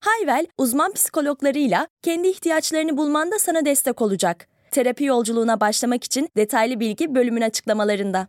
Hayvel, 0.00 0.46
uzman 0.58 0.92
psikologlarıyla 0.92 1.88
kendi 2.02 2.28
ihtiyaçlarını 2.28 2.96
bulmanda 2.96 3.38
sana 3.38 3.64
destek 3.64 4.02
olacak. 4.02 4.48
Terapi 4.70 5.04
yolculuğuna 5.04 5.60
başlamak 5.60 6.04
için 6.04 6.28
detaylı 6.36 6.80
bilgi 6.80 7.14
bölümün 7.14 7.40
açıklamalarında. 7.40 8.28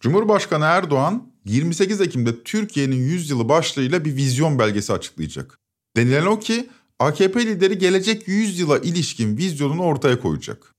Cumhurbaşkanı 0.00 0.64
Erdoğan 0.64 1.32
28 1.44 2.00
Ekim'de 2.00 2.42
Türkiye'nin 2.42 2.96
100 2.96 3.30
yılı 3.30 3.48
başlığıyla 3.48 4.04
bir 4.04 4.16
vizyon 4.16 4.58
belgesi 4.58 4.92
açıklayacak. 4.92 5.58
Denilen 5.96 6.26
o 6.26 6.38
ki 6.38 6.70
AKP 6.98 7.46
lideri 7.46 7.78
gelecek 7.78 8.28
100 8.28 8.58
yıla 8.58 8.78
ilişkin 8.78 9.36
vizyonunu 9.36 9.82
ortaya 9.82 10.20
koyacak. 10.20 10.74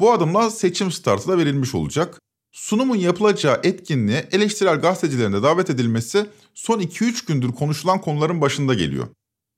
Bu 0.00 0.12
adımla 0.12 0.50
seçim 0.50 0.92
startı 0.92 1.28
da 1.28 1.38
verilmiş 1.38 1.74
olacak. 1.74 2.20
Sunumun 2.58 2.96
yapılacağı 2.96 3.60
etkinliğe 3.62 4.28
eleştirel 4.32 4.80
gazetecilerin 4.80 5.32
de 5.32 5.42
davet 5.42 5.70
edilmesi 5.70 6.26
son 6.54 6.80
2-3 6.80 7.26
gündür 7.26 7.52
konuşulan 7.52 8.00
konuların 8.00 8.40
başında 8.40 8.74
geliyor. 8.74 9.08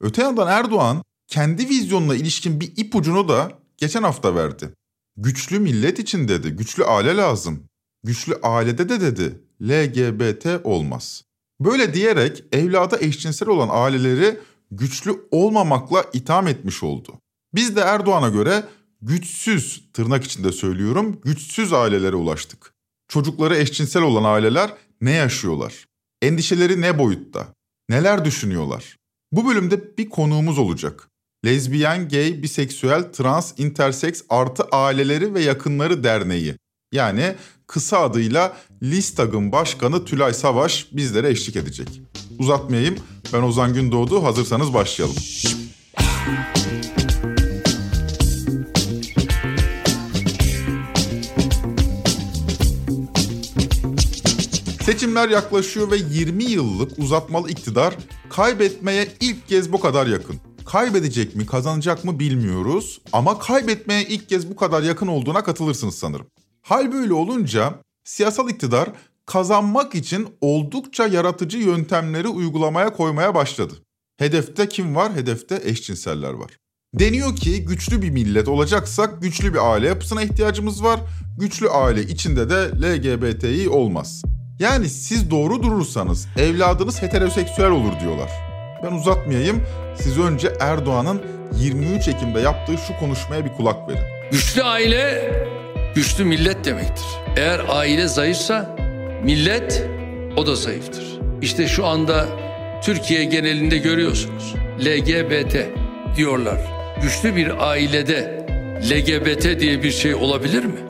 Öte 0.00 0.22
yandan 0.22 0.48
Erdoğan 0.48 1.02
kendi 1.26 1.68
vizyonuna 1.68 2.14
ilişkin 2.14 2.60
bir 2.60 2.72
ipucunu 2.76 3.28
da 3.28 3.58
geçen 3.76 4.02
hafta 4.02 4.34
verdi. 4.34 4.74
Güçlü 5.16 5.58
millet 5.58 5.98
için 5.98 6.28
dedi, 6.28 6.50
güçlü 6.50 6.84
aile 6.84 7.16
lazım. 7.16 7.62
Güçlü 8.04 8.34
ailede 8.42 8.88
de 8.88 9.00
dedi, 9.00 9.40
LGBT 9.62 10.46
olmaz. 10.64 11.24
Böyle 11.60 11.94
diyerek 11.94 12.44
evlada 12.52 12.98
eşcinsel 13.00 13.48
olan 13.48 13.68
aileleri 13.72 14.38
güçlü 14.70 15.16
olmamakla 15.30 16.04
itham 16.12 16.48
etmiş 16.48 16.82
oldu. 16.82 17.12
Biz 17.54 17.76
de 17.76 17.80
Erdoğan'a 17.80 18.28
göre 18.28 18.64
güçsüz, 19.02 19.84
tırnak 19.92 20.24
içinde 20.24 20.52
söylüyorum, 20.52 21.20
güçsüz 21.24 21.72
ailelere 21.72 22.16
ulaştık. 22.16 22.79
Çocukları 23.10 23.56
eşcinsel 23.56 24.02
olan 24.02 24.24
aileler 24.24 24.70
ne 25.00 25.10
yaşıyorlar? 25.10 25.86
Endişeleri 26.22 26.80
ne 26.80 26.98
boyutta? 26.98 27.46
Neler 27.88 28.24
düşünüyorlar? 28.24 28.96
Bu 29.32 29.48
bölümde 29.48 29.96
bir 29.98 30.10
konuğumuz 30.10 30.58
olacak. 30.58 31.08
Lezbiyen, 31.44 32.08
gay, 32.08 32.42
biseksüel, 32.42 33.12
trans, 33.12 33.58
interseks 33.58 34.22
artı 34.28 34.64
aileleri 34.64 35.34
ve 35.34 35.42
yakınları 35.42 36.04
derneği. 36.04 36.56
Yani 36.92 37.34
kısa 37.66 37.98
adıyla 37.98 38.56
Listag'ın 38.82 39.52
başkanı 39.52 40.04
Tülay 40.04 40.34
Savaş 40.34 40.86
bizlere 40.92 41.30
eşlik 41.30 41.56
edecek. 41.56 42.02
Uzatmayayım, 42.38 42.96
ben 43.32 43.42
Ozan 43.42 43.74
Gündoğdu, 43.74 44.24
hazırsanız 44.24 44.74
başlayalım. 44.74 45.16
Seçimler 55.00 55.28
yaklaşıyor 55.28 55.90
ve 55.90 55.96
20 55.96 56.44
yıllık 56.44 56.98
uzatmalı 56.98 57.50
iktidar 57.50 57.96
kaybetmeye 58.30 59.08
ilk 59.20 59.48
kez 59.48 59.72
bu 59.72 59.80
kadar 59.80 60.06
yakın. 60.06 60.36
Kaybedecek 60.66 61.36
mi, 61.36 61.46
kazanacak 61.46 62.04
mı 62.04 62.18
bilmiyoruz 62.18 63.00
ama 63.12 63.38
kaybetmeye 63.38 64.04
ilk 64.04 64.28
kez 64.28 64.50
bu 64.50 64.56
kadar 64.56 64.82
yakın 64.82 65.06
olduğuna 65.06 65.44
katılırsınız 65.44 65.94
sanırım. 65.94 66.26
Hal 66.62 66.92
böyle 66.92 67.12
olunca 67.12 67.74
siyasal 68.04 68.50
iktidar 68.50 68.88
kazanmak 69.26 69.94
için 69.94 70.28
oldukça 70.40 71.06
yaratıcı 71.06 71.58
yöntemleri 71.58 72.28
uygulamaya 72.28 72.92
koymaya 72.92 73.34
başladı. 73.34 73.74
Hedefte 74.16 74.68
kim 74.68 74.96
var? 74.96 75.14
Hedefte 75.14 75.60
eşcinseller 75.64 76.32
var. 76.32 76.56
Deniyor 76.94 77.36
ki 77.36 77.64
güçlü 77.64 78.02
bir 78.02 78.10
millet 78.10 78.48
olacaksak 78.48 79.22
güçlü 79.22 79.54
bir 79.54 79.72
aile 79.72 79.86
yapısına 79.86 80.22
ihtiyacımız 80.22 80.84
var. 80.84 81.00
Güçlü 81.38 81.68
aile 81.68 82.02
içinde 82.02 82.50
de 82.50 82.70
LGBTİ 82.82 83.68
olmaz. 83.68 84.22
Yani 84.60 84.88
siz 84.88 85.30
doğru 85.30 85.62
durursanız 85.62 86.28
evladınız 86.38 87.02
heteroseksüel 87.02 87.70
olur 87.70 88.00
diyorlar. 88.00 88.30
Ben 88.82 88.92
uzatmayayım. 88.92 89.62
Siz 90.02 90.18
önce 90.18 90.52
Erdoğan'ın 90.60 91.22
23 91.56 92.08
Ekim'de 92.08 92.40
yaptığı 92.40 92.78
şu 92.78 92.98
konuşmaya 92.98 93.44
bir 93.44 93.52
kulak 93.52 93.88
verin. 93.88 94.02
Güçlü 94.30 94.62
aile 94.62 95.32
güçlü 95.94 96.24
millet 96.24 96.64
demektir. 96.64 97.04
Eğer 97.36 97.60
aile 97.68 98.08
zayıfsa 98.08 98.76
millet 99.24 99.84
o 100.36 100.46
da 100.46 100.54
zayıftır. 100.54 101.04
İşte 101.42 101.68
şu 101.68 101.86
anda 101.86 102.26
Türkiye 102.82 103.24
genelinde 103.24 103.78
görüyorsunuz. 103.78 104.54
LGBT 104.80 105.56
diyorlar. 106.16 106.58
Güçlü 107.02 107.36
bir 107.36 107.68
ailede 107.70 108.46
LGBT 108.90 109.60
diye 109.60 109.82
bir 109.82 109.90
şey 109.90 110.14
olabilir 110.14 110.64
mi? 110.64 110.80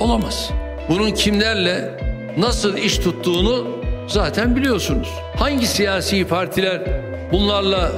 Olamaz. 0.00 0.50
Bunun 0.88 1.10
kimlerle 1.10 2.07
nasıl 2.38 2.76
iş 2.76 2.98
tuttuğunu 2.98 3.66
zaten 4.06 4.56
biliyorsunuz. 4.56 5.08
Hangi 5.36 5.66
siyasi 5.66 6.24
partiler 6.24 7.02
bunlarla 7.32 7.92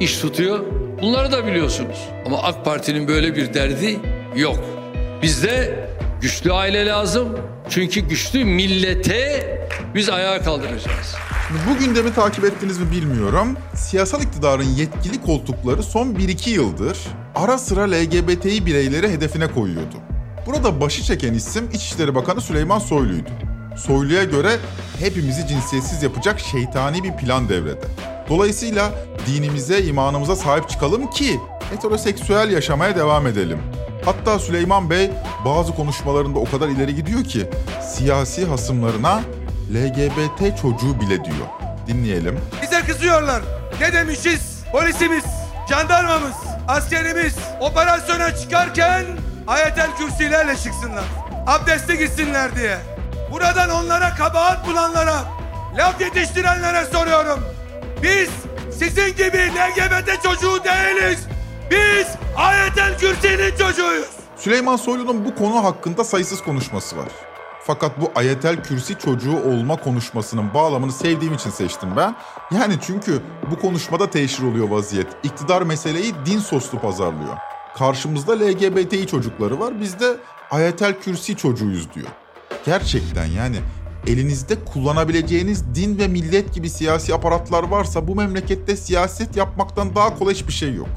iş 0.00 0.18
tutuyor? 0.18 0.60
Bunları 1.02 1.32
da 1.32 1.46
biliyorsunuz. 1.46 2.08
Ama 2.26 2.42
AK 2.42 2.64
Parti'nin 2.64 3.08
böyle 3.08 3.36
bir 3.36 3.54
derdi 3.54 3.98
yok. 4.36 4.58
Bizde 5.22 5.84
güçlü 6.20 6.52
aile 6.52 6.86
lazım. 6.86 7.28
Çünkü 7.68 8.00
güçlü 8.00 8.44
millete 8.44 9.50
biz 9.94 10.08
ayağa 10.08 10.42
kaldıracağız. 10.42 11.14
Bu 11.68 11.84
gündemi 11.84 12.14
takip 12.14 12.44
ettiniz 12.44 12.78
mi 12.78 12.90
bilmiyorum. 12.90 13.56
Siyasal 13.74 14.22
iktidarın 14.22 14.64
yetkili 14.76 15.22
koltukları 15.22 15.82
son 15.82 16.06
1-2 16.06 16.50
yıldır 16.50 16.98
ara 17.34 17.58
sıra 17.58 17.82
LGBTİ 17.82 18.66
bireyleri 18.66 19.08
hedefine 19.08 19.46
koyuyordu. 19.46 19.96
Burada 20.46 20.80
başı 20.80 21.02
çeken 21.02 21.34
isim 21.34 21.70
İçişleri 21.72 22.14
Bakanı 22.14 22.40
Süleyman 22.40 22.78
Soylu'ydu. 22.78 23.49
Soylu'ya 23.76 24.24
göre 24.24 24.56
hepimizi 24.98 25.46
cinsiyetsiz 25.46 26.02
yapacak 26.02 26.40
şeytani 26.40 27.04
bir 27.04 27.12
plan 27.12 27.48
devrede. 27.48 27.84
Dolayısıyla 28.28 28.90
dinimize, 29.26 29.82
imanımıza 29.82 30.36
sahip 30.36 30.68
çıkalım 30.68 31.10
ki 31.10 31.40
heteroseksüel 31.70 32.50
yaşamaya 32.50 32.96
devam 32.96 33.26
edelim. 33.26 33.58
Hatta 34.04 34.38
Süleyman 34.38 34.90
Bey 34.90 35.10
bazı 35.44 35.74
konuşmalarında 35.74 36.38
o 36.38 36.44
kadar 36.44 36.68
ileri 36.68 36.94
gidiyor 36.94 37.24
ki 37.24 37.46
siyasi 37.82 38.46
hasımlarına 38.46 39.20
LGBT 39.74 40.56
çocuğu 40.62 41.00
bile 41.00 41.24
diyor. 41.24 41.46
Dinleyelim. 41.86 42.40
Bize 42.62 42.80
kızıyorlar. 42.80 43.42
Ne 43.80 43.92
demişiz? 43.92 44.60
Polisimiz, 44.72 45.24
jandarmamız, 45.70 46.36
askerimiz 46.68 47.34
operasyona 47.60 48.36
çıkarken 48.36 49.04
ayetel 49.46 49.88
kürsilerle 49.98 50.56
çıksınlar. 50.56 51.04
Abdeste 51.46 51.96
gitsinler 51.96 52.56
diye. 52.56 52.78
Buradan 53.30 53.70
onlara 53.70 54.14
kabahat 54.14 54.66
bulanlara, 54.68 55.24
laf 55.78 56.00
yetiştirenlere 56.00 56.84
soruyorum. 56.84 57.40
Biz 58.02 58.30
sizin 58.78 59.16
gibi 59.16 59.38
LGBT 59.38 60.22
çocuğu 60.22 60.64
değiliz. 60.64 61.26
Biz 61.70 62.06
ayetel 62.36 62.98
kürsinin 62.98 63.50
çocuğuyuz. 63.50 64.10
Süleyman 64.36 64.76
Soylu'nun 64.76 65.24
bu 65.24 65.34
konu 65.34 65.64
hakkında 65.64 66.04
sayısız 66.04 66.42
konuşması 66.42 66.96
var. 66.96 67.08
Fakat 67.66 68.00
bu 68.00 68.12
ayetel 68.14 68.62
kürsi 68.62 68.98
çocuğu 68.98 69.36
olma 69.36 69.76
konuşmasının 69.76 70.54
bağlamını 70.54 70.92
sevdiğim 70.92 71.34
için 71.34 71.50
seçtim 71.50 71.88
ben. 71.96 72.16
Yani 72.50 72.74
çünkü 72.86 73.22
bu 73.50 73.58
konuşmada 73.58 74.10
teşhir 74.10 74.44
oluyor 74.44 74.68
vaziyet. 74.68 75.06
İktidar 75.22 75.62
meseleyi 75.62 76.14
din 76.26 76.38
soslu 76.38 76.80
pazarlıyor. 76.80 77.36
Karşımızda 77.78 78.32
LGBTİ 78.32 79.06
çocukları 79.06 79.60
var, 79.60 79.80
biz 79.80 80.00
de 80.00 80.16
ayetel 80.50 81.00
kürsi 81.00 81.36
çocuğuyuz 81.36 81.94
diyor. 81.94 82.08
Gerçekten 82.66 83.26
yani 83.26 83.56
elinizde 84.06 84.64
kullanabileceğiniz 84.64 85.74
din 85.74 85.98
ve 85.98 86.08
millet 86.08 86.54
gibi 86.54 86.70
siyasi 86.70 87.14
aparatlar 87.14 87.62
varsa 87.62 88.08
bu 88.08 88.14
memlekette 88.14 88.76
siyaset 88.76 89.36
yapmaktan 89.36 89.94
daha 89.94 90.18
kolay 90.18 90.34
hiçbir 90.34 90.52
şey 90.52 90.74
yok. 90.74 90.88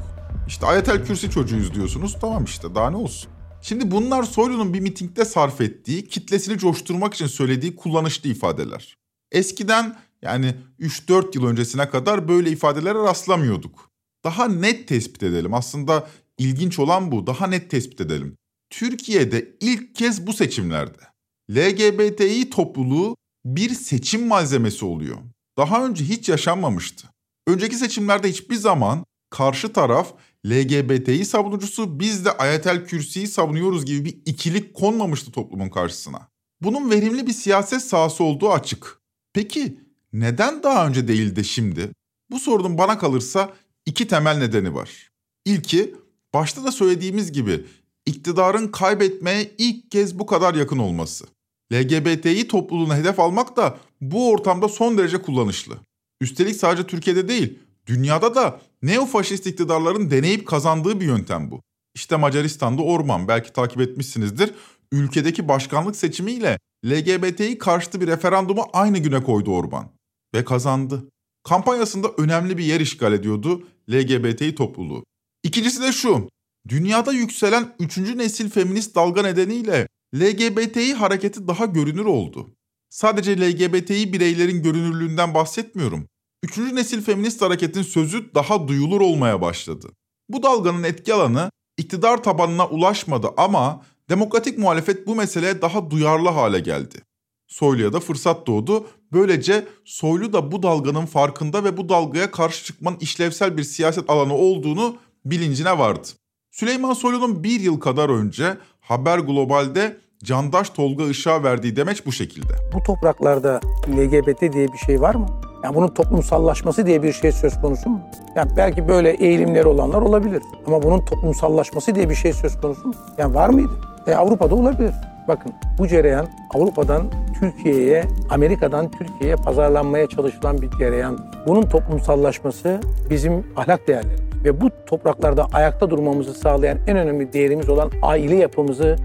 İşte 0.48 0.66
ayetel 0.66 1.04
kürsi 1.04 1.30
çocuğuyuz 1.30 1.74
diyorsunuz 1.74 2.16
tamam 2.20 2.44
işte 2.44 2.74
daha 2.74 2.90
ne 2.90 2.96
olsun. 2.96 3.30
Şimdi 3.62 3.90
bunlar 3.90 4.22
Soylu'nun 4.22 4.74
bir 4.74 4.80
mitingde 4.80 5.24
sarf 5.24 5.60
ettiği, 5.60 6.08
kitlesini 6.08 6.58
coşturmak 6.58 7.14
için 7.14 7.26
söylediği 7.26 7.76
kullanışlı 7.76 8.28
ifadeler. 8.28 8.96
Eskiden 9.32 9.96
yani 10.22 10.54
3-4 10.80 11.38
yıl 11.38 11.46
öncesine 11.46 11.88
kadar 11.88 12.28
böyle 12.28 12.50
ifadelere 12.50 12.98
rastlamıyorduk. 12.98 13.90
Daha 14.24 14.48
net 14.48 14.88
tespit 14.88 15.22
edelim. 15.22 15.54
Aslında 15.54 16.08
ilginç 16.38 16.78
olan 16.78 17.12
bu. 17.12 17.26
Daha 17.26 17.46
net 17.46 17.70
tespit 17.70 18.00
edelim. 18.00 18.36
Türkiye'de 18.70 19.56
ilk 19.60 19.94
kez 19.94 20.26
bu 20.26 20.32
seçimlerde 20.32 21.13
LGBTİ 21.50 22.50
topluluğu 22.50 23.16
bir 23.44 23.70
seçim 23.70 24.26
malzemesi 24.26 24.84
oluyor. 24.84 25.18
Daha 25.58 25.86
önce 25.86 26.04
hiç 26.04 26.28
yaşanmamıştı. 26.28 27.08
Önceki 27.46 27.76
seçimlerde 27.76 28.28
hiçbir 28.28 28.54
zaman 28.54 29.04
karşı 29.30 29.72
taraf 29.72 30.14
LGBT'yi 30.46 31.24
savunucusu 31.24 32.00
biz 32.00 32.24
de 32.24 32.32
Ayetel 32.32 32.86
Kürsi'yi 32.86 33.28
savunuyoruz 33.28 33.84
gibi 33.84 34.04
bir 34.04 34.18
ikilik 34.26 34.74
konmamıştı 34.74 35.32
toplumun 35.32 35.68
karşısına. 35.68 36.28
Bunun 36.60 36.90
verimli 36.90 37.26
bir 37.26 37.32
siyaset 37.32 37.82
sahası 37.82 38.24
olduğu 38.24 38.52
açık. 38.52 38.98
Peki 39.32 39.80
neden 40.12 40.62
daha 40.62 40.86
önce 40.86 41.08
değil 41.08 41.36
de 41.36 41.44
şimdi? 41.44 41.90
Bu 42.30 42.38
sorunun 42.38 42.78
bana 42.78 42.98
kalırsa 42.98 43.52
iki 43.86 44.08
temel 44.08 44.38
nedeni 44.38 44.74
var. 44.74 45.10
İlki 45.44 45.94
başta 46.34 46.64
da 46.64 46.72
söylediğimiz 46.72 47.32
gibi 47.32 47.66
iktidarın 48.06 48.68
kaybetmeye 48.68 49.50
ilk 49.58 49.90
kez 49.90 50.18
bu 50.18 50.26
kadar 50.26 50.54
yakın 50.54 50.78
olması. 50.78 51.24
LGBTİ 51.72 52.48
topluluğuna 52.48 52.96
hedef 52.96 53.20
almak 53.20 53.56
da 53.56 53.78
bu 54.00 54.30
ortamda 54.30 54.68
son 54.68 54.98
derece 54.98 55.22
kullanışlı. 55.22 55.78
Üstelik 56.20 56.56
sadece 56.56 56.86
Türkiye'de 56.86 57.28
değil, 57.28 57.58
dünyada 57.86 58.34
da 58.34 58.60
neofaşist 58.82 59.46
iktidarların 59.46 60.10
deneyip 60.10 60.46
kazandığı 60.46 61.00
bir 61.00 61.06
yöntem 61.06 61.50
bu. 61.50 61.62
İşte 61.94 62.16
Macaristan'da 62.16 62.82
Orman, 62.82 63.28
belki 63.28 63.52
takip 63.52 63.80
etmişsinizdir, 63.80 64.54
ülkedeki 64.92 65.48
başkanlık 65.48 65.96
seçimiyle 65.96 66.58
LGBT'yi 66.86 67.58
karşıtı 67.58 68.00
bir 68.00 68.06
referandumu 68.06 68.66
aynı 68.72 68.98
güne 68.98 69.22
koydu 69.22 69.50
Orban. 69.50 69.88
Ve 70.34 70.44
kazandı. 70.44 71.04
Kampanyasında 71.44 72.08
önemli 72.18 72.58
bir 72.58 72.64
yer 72.64 72.80
işgal 72.80 73.12
ediyordu 73.12 73.68
LGBTİ 73.90 74.54
topluluğu. 74.54 75.04
İkincisi 75.42 75.82
de 75.82 75.92
şu, 75.92 76.28
dünyada 76.68 77.12
yükselen 77.12 77.74
üçüncü 77.78 78.18
nesil 78.18 78.50
feminist 78.50 78.94
dalga 78.94 79.22
nedeniyle 79.22 79.88
LGBTİ 80.14 80.94
hareketi 80.94 81.48
daha 81.48 81.64
görünür 81.64 82.04
oldu. 82.04 82.50
Sadece 82.90 83.40
LGBTİ 83.40 84.12
bireylerin 84.12 84.62
görünürlüğünden 84.62 85.34
bahsetmiyorum. 85.34 86.08
Üçüncü 86.42 86.74
nesil 86.74 87.02
feminist 87.02 87.42
hareketin 87.42 87.82
sözü 87.82 88.34
daha 88.34 88.68
duyulur 88.68 89.00
olmaya 89.00 89.40
başladı. 89.40 89.90
Bu 90.28 90.42
dalganın 90.42 90.82
etki 90.82 91.14
alanı 91.14 91.50
iktidar 91.78 92.22
tabanına 92.22 92.68
ulaşmadı 92.68 93.30
ama 93.36 93.82
demokratik 94.08 94.58
muhalefet 94.58 95.06
bu 95.06 95.14
meseleye 95.14 95.62
daha 95.62 95.90
duyarlı 95.90 96.28
hale 96.28 96.60
geldi. 96.60 97.02
Soylu'ya 97.48 97.92
da 97.92 98.00
fırsat 98.00 98.46
doğdu. 98.46 98.86
Böylece 99.12 99.68
Soylu 99.84 100.32
da 100.32 100.52
bu 100.52 100.62
dalganın 100.62 101.06
farkında 101.06 101.64
ve 101.64 101.76
bu 101.76 101.88
dalgaya 101.88 102.30
karşı 102.30 102.64
çıkmanın 102.64 102.98
işlevsel 103.00 103.56
bir 103.56 103.64
siyaset 103.64 104.10
alanı 104.10 104.34
olduğunu 104.34 104.96
bilincine 105.24 105.78
vardı. 105.78 106.08
Süleyman 106.54 106.92
Soylu'nun 106.92 107.44
bir 107.44 107.60
yıl 107.60 107.80
kadar 107.80 108.08
önce 108.08 108.56
Haber 108.80 109.18
Global'de 109.18 109.96
Candaş 110.24 110.70
Tolga 110.70 111.04
Işık'a 111.04 111.42
verdiği 111.42 111.76
demeç 111.76 112.06
bu 112.06 112.12
şekilde. 112.12 112.52
Bu 112.74 112.82
topraklarda 112.82 113.60
LGBT 113.88 114.40
diye 114.52 114.72
bir 114.72 114.78
şey 114.78 115.00
var 115.00 115.14
mı? 115.14 115.26
Yani 115.64 115.74
bunun 115.74 115.88
toplumsallaşması 115.88 116.86
diye 116.86 117.02
bir 117.02 117.12
şey 117.12 117.32
söz 117.32 117.60
konusu 117.60 117.90
mu? 117.90 118.00
Yani 118.36 118.50
belki 118.56 118.88
böyle 118.88 119.10
eğilimleri 119.10 119.66
olanlar 119.66 120.02
olabilir. 120.02 120.42
Ama 120.66 120.82
bunun 120.82 121.04
toplumsallaşması 121.04 121.94
diye 121.94 122.10
bir 122.10 122.14
şey 122.14 122.32
söz 122.32 122.60
konusu 122.60 122.88
mu? 122.88 122.94
Yani 123.18 123.34
var 123.34 123.48
mıydı? 123.48 123.72
E, 124.06 124.14
Avrupa'da 124.14 124.54
olabilir. 124.54 124.92
Bakın 125.28 125.52
bu 125.78 125.88
cereyan 125.88 126.28
Avrupa'dan 126.54 127.10
Türkiye'ye, 127.40 128.04
Amerika'dan 128.30 128.90
Türkiye'ye 128.90 129.36
pazarlanmaya 129.36 130.06
çalışılan 130.06 130.62
bir 130.62 130.70
cereyan. 130.70 131.18
Bunun 131.46 131.62
toplumsallaşması 131.62 132.80
bizim 133.10 133.46
ahlak 133.56 133.88
değerlerimiz 133.88 134.20
ve 134.44 134.60
bu 134.60 134.70
topraklarda 134.86 135.46
ayakta 135.52 135.90
durmamızı 135.90 136.34
sağlayan 136.34 136.78
en 136.86 136.96
önemli 136.96 137.32
değerimiz 137.32 137.68
olan 137.68 137.90
aile 138.02 138.36
yapımızı 138.36 138.96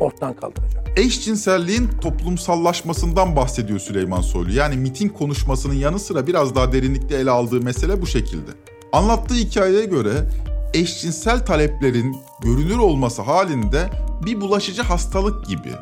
ortadan 0.00 0.34
kaldıracak. 0.34 0.98
Eşcinselliğin 0.98 1.88
toplumsallaşmasından 2.00 3.36
bahsediyor 3.36 3.78
Süleyman 3.78 4.20
Soylu. 4.20 4.50
Yani 4.50 4.76
miting 4.76 5.12
konuşmasının 5.18 5.74
yanı 5.74 5.98
sıra 5.98 6.26
biraz 6.26 6.54
daha 6.54 6.72
derinlikli 6.72 7.14
ele 7.14 7.30
aldığı 7.30 7.60
mesele 7.60 8.02
bu 8.02 8.06
şekilde. 8.06 8.50
Anlattığı 8.92 9.34
hikayeye 9.34 9.84
göre 9.84 10.10
eşcinsel 10.74 11.46
taleplerin 11.46 12.16
görünür 12.42 12.78
olması 12.78 13.22
halinde 13.22 13.78
bir 14.26 14.40
bulaşıcı 14.40 14.82
hastalık 14.82 15.46
gibi 15.46 15.72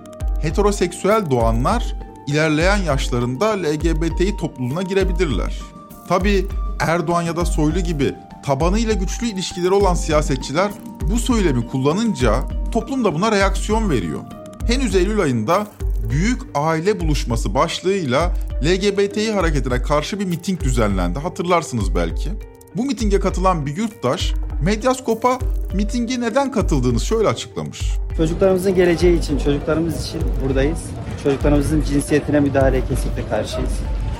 heteroseksüel 0.42 1.30
doğanlar 1.30 1.96
ilerleyen 2.26 2.76
yaşlarında 2.76 3.46
LGBTİ 3.46 4.36
topluluğuna 4.36 4.82
girebilirler. 4.82 5.60
Tabi 6.08 6.46
Erdoğan 6.80 7.22
ya 7.22 7.36
da 7.36 7.44
Soylu 7.44 7.80
gibi 7.80 8.14
tabanıyla 8.44 8.94
güçlü 8.94 9.26
ilişkileri 9.26 9.74
olan 9.74 9.94
siyasetçiler 9.94 10.70
bu 11.10 11.18
söylemi 11.18 11.66
kullanınca 11.68 12.44
toplum 12.72 13.04
da 13.04 13.14
buna 13.14 13.32
reaksiyon 13.32 13.90
veriyor. 13.90 14.20
Henüz 14.66 14.94
Eylül 14.94 15.20
ayında 15.20 15.66
Büyük 16.10 16.42
Aile 16.54 17.00
Buluşması 17.00 17.54
başlığıyla 17.54 18.34
LGBTİ 18.64 19.32
hareketine 19.32 19.82
karşı 19.82 20.20
bir 20.20 20.24
miting 20.24 20.60
düzenlendi. 20.60 21.18
Hatırlarsınız 21.18 21.94
belki. 21.94 22.30
Bu 22.76 22.84
mitinge 22.84 23.20
katılan 23.20 23.66
bir 23.66 23.76
yurttaş 23.76 24.34
Medyaskop'a 24.62 25.38
mitinge 25.74 26.20
neden 26.20 26.52
katıldığını 26.52 27.00
şöyle 27.00 27.28
açıklamış. 27.28 27.92
Çocuklarımızın 28.16 28.74
geleceği 28.74 29.18
için, 29.18 29.38
çocuklarımız 29.38 30.06
için 30.06 30.20
buradayız. 30.44 30.78
Çocuklarımızın 31.22 31.82
cinsiyetine 31.82 32.40
müdahaleye 32.40 32.84
kesinlikle 32.88 33.28
karşıyız. 33.28 33.72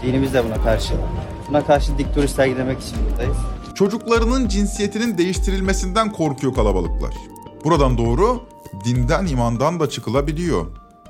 Dinimiz 0.02 0.34
de 0.34 0.44
buna 0.44 0.62
karşı. 0.62 0.94
Buna 1.48 1.66
karşı 1.66 1.98
dik 1.98 2.16
duruş 2.16 2.30
sergilemek 2.30 2.80
için 2.80 2.96
buradayız. 3.10 3.36
Çocuklarının 3.74 4.48
cinsiyetinin 4.48 5.18
değiştirilmesinden 5.18 6.12
korkuyor 6.12 6.54
kalabalıklar. 6.54 7.14
Buradan 7.64 7.98
doğru 7.98 8.42
dinden 8.84 9.26
imandan 9.26 9.80
da 9.80 9.90
çıkılabiliyor. 9.90 10.66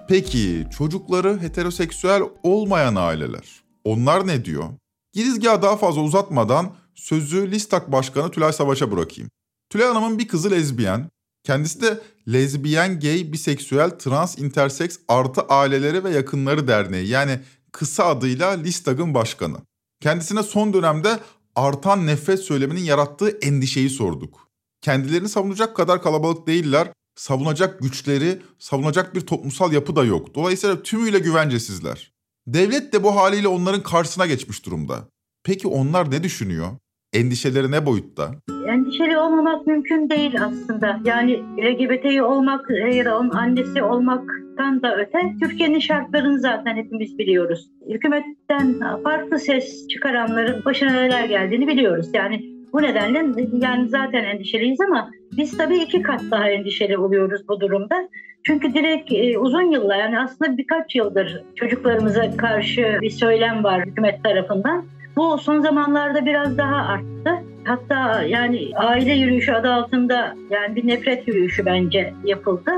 Peki 0.09 0.67
çocukları 0.79 1.41
heteroseksüel 1.41 2.23
olmayan 2.43 2.95
aileler 2.95 3.63
onlar 3.85 4.27
ne 4.27 4.45
diyor? 4.45 4.65
Girizgahı 5.13 5.63
daha 5.63 5.77
fazla 5.77 6.01
uzatmadan 6.01 6.71
sözü 6.97 7.51
Listak 7.51 7.93
Başkanı 7.93 8.31
Tülay 8.31 8.53
Savaş'a 8.53 8.93
bırakayım. 8.93 9.31
Tülay 9.71 9.89
Hanım'ın 9.89 10.19
bir 10.19 10.29
kızı 10.29 10.51
lezbiyen, 10.51 11.11
kendisi 11.45 11.81
de 11.81 12.01
Lezbiyen, 12.29 13.01
Gay, 13.01 13.33
Biseksüel, 13.33 13.91
Trans, 13.91 14.39
Interseks 14.39 14.99
Artı 15.09 15.41
Aileleri 15.41 16.05
ve 16.05 16.11
Yakınları 16.11 16.69
Derneği 16.69 17.09
yani 17.09 17.41
kısa 17.73 18.05
adıyla 18.05 18.51
Listag'ın 18.51 19.15
başkanı. 19.15 19.57
Kendisine 20.01 20.43
son 20.43 20.73
dönemde 20.73 21.21
artan 21.55 22.07
nefret 22.07 22.41
söyleminin 22.41 22.81
yarattığı 22.81 23.29
endişeyi 23.29 23.91
sorduk. 23.91 24.49
Kendilerini 24.81 25.29
savunacak 25.29 25.77
kadar 25.77 26.03
kalabalık 26.03 26.47
değiller, 26.47 26.89
savunacak 27.17 27.81
güçleri, 27.81 28.43
savunacak 28.59 29.15
bir 29.15 29.21
toplumsal 29.21 29.73
yapı 29.73 29.97
da 29.97 30.05
yok. 30.05 30.35
Dolayısıyla 30.35 30.83
tümüyle 30.83 31.19
güvencesizler. 31.19 32.13
Devlet 32.47 32.93
de 32.93 33.03
bu 33.03 33.17
haliyle 33.17 33.49
onların 33.49 33.83
karşısına 33.83 34.27
geçmiş 34.27 34.67
durumda. 34.67 35.09
Peki 35.45 35.69
onlar 35.69 36.11
ne 36.11 36.23
düşünüyor? 36.23 36.71
Endişeleri 37.17 37.71
ne 37.71 37.87
boyutta? 37.87 38.31
Endişeli 38.69 39.19
olmamak 39.19 39.67
mümkün 39.67 40.11
değil 40.11 40.35
aslında. 40.43 41.01
Yani 41.05 41.43
LGBT'yi 41.59 42.23
olmak 42.23 42.71
ya 42.95 43.05
da 43.05 43.19
onun 43.19 43.31
annesi 43.31 43.83
olmaktan 43.83 44.83
da 44.83 44.97
öte 44.97 45.19
Türkiye'nin 45.41 45.79
şartlarını 45.79 46.41
zaten 46.41 46.77
hepimiz 46.77 47.19
biliyoruz. 47.19 47.71
Hükümetten 47.89 48.79
farklı 49.05 49.39
ses 49.39 49.89
çıkaranların 49.89 50.65
başına 50.65 50.91
neler 50.93 51.25
geldiğini 51.25 51.67
biliyoruz. 51.67 52.07
Yani 52.15 52.57
bu 52.73 52.83
nedenle 52.83 53.49
yani 53.53 53.89
zaten 53.89 54.25
endişeliyiz 54.25 54.81
ama 54.81 55.11
biz 55.37 55.57
tabii 55.57 55.79
iki 55.79 56.03
kat 56.03 56.23
daha 56.31 56.51
endişeli 56.51 56.99
oluyoruz 56.99 57.49
bu 57.49 57.61
durumda. 57.61 58.09
Çünkü 58.43 58.75
direkt 58.75 59.13
e, 59.13 59.39
uzun 59.39 59.71
yıllar 59.71 59.99
yani 59.99 60.21
aslında 60.21 60.57
birkaç 60.57 60.95
yıldır 60.95 61.43
çocuklarımıza 61.55 62.37
karşı 62.37 62.99
bir 63.03 63.11
söylem 63.11 63.65
var 63.65 63.87
hükümet 63.87 64.25
tarafından. 64.25 64.85
Bu 65.17 65.39
son 65.39 65.61
zamanlarda 65.61 66.27
biraz 66.27 66.59
daha 66.59 66.77
arttı. 66.77 67.45
Hatta 67.65 68.23
yani 68.23 68.71
aile 68.77 69.15
yürüyüşü 69.15 69.53
adı 69.53 69.73
altında 69.73 70.37
yani 70.51 70.77
bir 70.77 70.87
nefret 70.87 71.29
yürüyüşü 71.29 71.67
bence 71.67 72.15
yapıldı. 72.25 72.71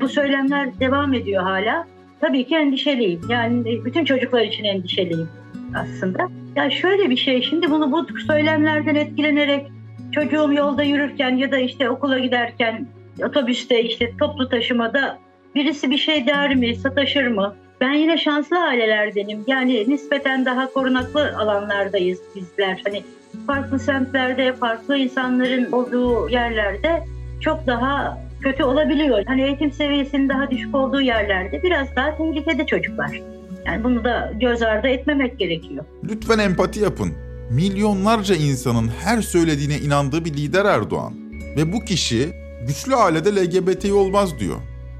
Bu 0.00 0.08
söylemler 0.08 0.80
devam 0.80 1.14
ediyor 1.14 1.42
hala. 1.42 1.86
Tabii 2.20 2.46
ki 2.46 2.56
endişeliyim. 2.56 3.20
Yani 3.28 3.84
bütün 3.84 4.04
çocuklar 4.04 4.42
için 4.42 4.64
endişeliyim 4.64 5.28
aslında. 5.74 6.28
Ya 6.56 6.70
şöyle 6.70 7.10
bir 7.10 7.16
şey 7.16 7.42
şimdi 7.42 7.70
bunu 7.70 7.92
bu 7.92 8.06
söylemlerden 8.26 8.94
etkilenerek 8.94 9.66
çocuğum 10.12 10.52
yolda 10.52 10.82
yürürken 10.82 11.36
ya 11.36 11.52
da 11.52 11.58
işte 11.58 11.90
okula 11.90 12.18
giderken 12.18 12.86
otobüste 13.24 13.84
işte 13.84 14.12
toplu 14.20 14.48
taşımada 14.48 15.18
birisi 15.54 15.90
bir 15.90 15.98
şey 15.98 16.26
der 16.26 16.54
mi, 16.54 16.76
sataşır 16.76 17.26
mı? 17.26 17.54
Ben 17.80 17.92
yine 17.92 18.18
şanslı 18.18 18.58
ailelerdenim. 18.58 19.44
Yani 19.46 19.90
nispeten 19.90 20.44
daha 20.44 20.72
korunaklı 20.72 21.36
alanlardayız 21.36 22.18
bizler. 22.36 22.82
Hani 22.84 23.04
farklı 23.46 23.78
semtlerde, 23.78 24.52
farklı 24.52 24.96
insanların 24.96 25.72
olduğu 25.72 26.30
yerlerde 26.30 27.04
çok 27.40 27.66
daha 27.66 28.18
kötü 28.40 28.62
olabiliyor. 28.64 29.24
Hani 29.26 29.42
eğitim 29.42 29.72
seviyesinin 29.72 30.28
daha 30.28 30.50
düşük 30.50 30.74
olduğu 30.74 31.00
yerlerde 31.00 31.62
biraz 31.62 31.96
daha 31.96 32.16
tehlikede 32.16 32.66
çocuklar. 32.66 33.22
Yani 33.66 33.84
bunu 33.84 34.04
da 34.04 34.32
göz 34.40 34.62
ardı 34.62 34.88
etmemek 34.88 35.38
gerekiyor. 35.38 35.84
Lütfen 36.04 36.38
empati 36.38 36.80
yapın. 36.80 37.12
Milyonlarca 37.50 38.34
insanın 38.34 38.90
her 39.04 39.22
söylediğine 39.22 39.78
inandığı 39.78 40.24
bir 40.24 40.32
lider 40.32 40.64
Erdoğan. 40.64 41.14
Ve 41.56 41.72
bu 41.72 41.84
kişi 41.84 42.28
güçlü 42.66 42.94
ailede 42.94 43.36
LGBT 43.36 43.92
olmaz 43.92 44.38
diyor. 44.38 44.56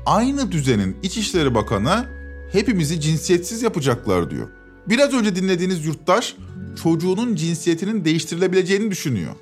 Aynı 0.06 0.52
düzenin 0.52 0.96
İçişleri 1.02 1.54
Bakanı 1.54 2.17
hepimizi 2.52 3.00
cinsiyetsiz 3.00 3.62
yapacaklar 3.62 4.30
diyor. 4.30 4.48
Biraz 4.86 5.14
önce 5.14 5.36
dinlediğiniz 5.36 5.86
yurttaş 5.86 6.36
çocuğunun 6.82 7.34
cinsiyetinin 7.34 8.04
değiştirilebileceğini 8.04 8.90
düşünüyor. 8.90 9.32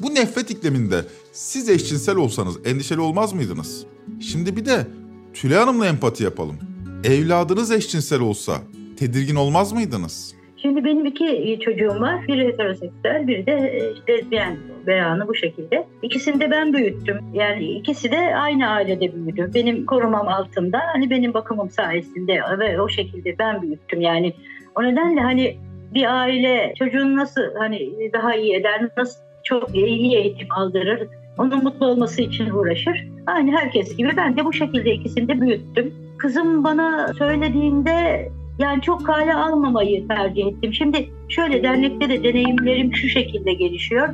Bu 0.00 0.14
nefret 0.14 0.50
ikliminde 0.50 1.04
siz 1.32 1.68
eşcinsel 1.68 2.16
olsanız 2.16 2.56
endişeli 2.64 3.00
olmaz 3.00 3.32
mıydınız? 3.32 3.84
Şimdi 4.20 4.56
bir 4.56 4.64
de 4.64 4.86
Tülay 5.34 5.58
Hanım'la 5.58 5.86
empati 5.86 6.24
yapalım. 6.24 6.56
Evladınız 7.04 7.70
eşcinsel 7.70 8.20
olsa 8.20 8.62
tedirgin 8.96 9.34
olmaz 9.34 9.72
mıydınız? 9.72 10.35
Şimdi 10.66 10.84
benim 10.84 11.06
iki 11.06 11.58
çocuğum 11.60 12.00
var. 12.00 12.28
Biri 12.28 12.46
heteroseksüel, 12.46 13.26
biri 13.26 13.46
de 13.46 13.52
e, 13.52 14.12
lezbiyen 14.12 14.56
beyanı 14.86 15.28
bu 15.28 15.34
şekilde. 15.34 15.86
İkisini 16.02 16.40
de 16.40 16.50
ben 16.50 16.72
büyüttüm. 16.72 17.18
Yani 17.34 17.64
ikisi 17.64 18.10
de 18.10 18.36
aynı 18.36 18.68
ailede 18.68 19.14
büyüdü. 19.14 19.50
Benim 19.54 19.86
korumam 19.86 20.28
altında. 20.28 20.80
Hani 20.92 21.10
benim 21.10 21.34
bakımım 21.34 21.70
sayesinde 21.70 22.40
ve 22.58 22.80
o 22.80 22.88
şekilde 22.88 23.38
ben 23.38 23.62
büyüttüm. 23.62 24.00
Yani 24.00 24.32
o 24.74 24.82
nedenle 24.82 25.20
hani 25.20 25.56
bir 25.94 26.20
aile 26.20 26.74
çocuğun 26.78 27.16
nasıl 27.16 27.54
hani 27.58 27.90
daha 28.12 28.34
iyi 28.34 28.54
eder, 28.54 28.88
nasıl 28.96 29.20
çok 29.44 29.74
iyi 29.74 30.16
eğitim 30.16 30.52
aldırır, 30.52 31.08
onun 31.38 31.64
mutlu 31.64 31.86
olması 31.86 32.22
için 32.22 32.50
uğraşır. 32.50 33.08
Aynı 33.26 33.56
herkes 33.56 33.96
gibi 33.96 34.10
ben 34.16 34.36
de 34.36 34.44
bu 34.44 34.52
şekilde 34.52 34.92
ikisini 34.92 35.28
de 35.28 35.40
büyüttüm. 35.40 35.94
Kızım 36.18 36.64
bana 36.64 37.12
söylediğinde 37.18 38.28
yani 38.58 38.82
çok 38.82 39.06
kale 39.06 39.34
almamayı 39.34 40.08
tercih 40.08 40.46
ettim. 40.46 40.74
Şimdi 40.74 41.10
şöyle 41.28 41.62
dernekte 41.62 42.08
de 42.08 42.24
deneyimlerim 42.24 42.94
şu 42.94 43.08
şekilde 43.08 43.52
gelişiyor. 43.52 44.08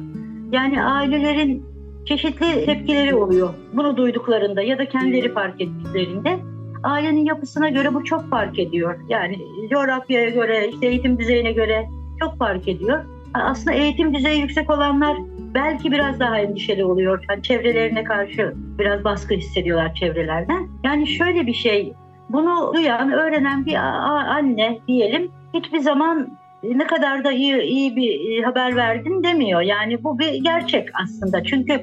Yani 0.52 0.84
ailelerin 0.84 1.66
çeşitli 2.04 2.64
tepkileri 2.66 3.14
oluyor. 3.14 3.54
Bunu 3.72 3.96
duyduklarında 3.96 4.62
ya 4.62 4.78
da 4.78 4.88
kendileri 4.88 5.32
fark 5.32 5.60
ettiklerinde 5.60 6.38
ailenin 6.82 7.24
yapısına 7.24 7.68
göre 7.68 7.94
bu 7.94 8.04
çok 8.04 8.30
fark 8.30 8.58
ediyor. 8.58 8.98
Yani 9.08 9.38
coğrafyaya 9.70 10.30
göre, 10.30 10.68
işte 10.68 10.86
eğitim 10.86 11.18
düzeyine 11.18 11.52
göre 11.52 11.88
çok 12.20 12.38
fark 12.38 12.68
ediyor. 12.68 13.04
Aslında 13.34 13.72
eğitim 13.72 14.14
düzeyi 14.14 14.40
yüksek 14.40 14.70
olanlar 14.70 15.16
belki 15.54 15.92
biraz 15.92 16.20
daha 16.20 16.38
endişeli 16.38 16.84
oluyor. 16.84 17.24
Yani 17.30 17.42
çevrelerine 17.42 18.04
karşı 18.04 18.52
biraz 18.78 19.04
baskı 19.04 19.34
hissediyorlar 19.34 19.94
çevrelerden. 19.94 20.68
Yani 20.84 21.06
şöyle 21.06 21.46
bir 21.46 21.54
şey, 21.54 21.92
bunu 22.32 22.72
duyan, 22.74 23.12
öğrenen 23.12 23.66
bir 23.66 23.74
anne 23.74 24.78
diyelim 24.88 25.32
hiçbir 25.54 25.78
zaman 25.78 26.28
ne 26.62 26.86
kadar 26.86 27.24
da 27.24 27.32
iyi, 27.32 27.62
iyi 27.62 27.96
bir 27.96 28.38
e, 28.38 28.42
haber 28.42 28.76
verdin 28.76 29.22
demiyor. 29.22 29.60
Yani 29.60 30.04
bu 30.04 30.18
bir 30.18 30.34
gerçek 30.34 30.88
aslında. 31.02 31.44
Çünkü 31.44 31.80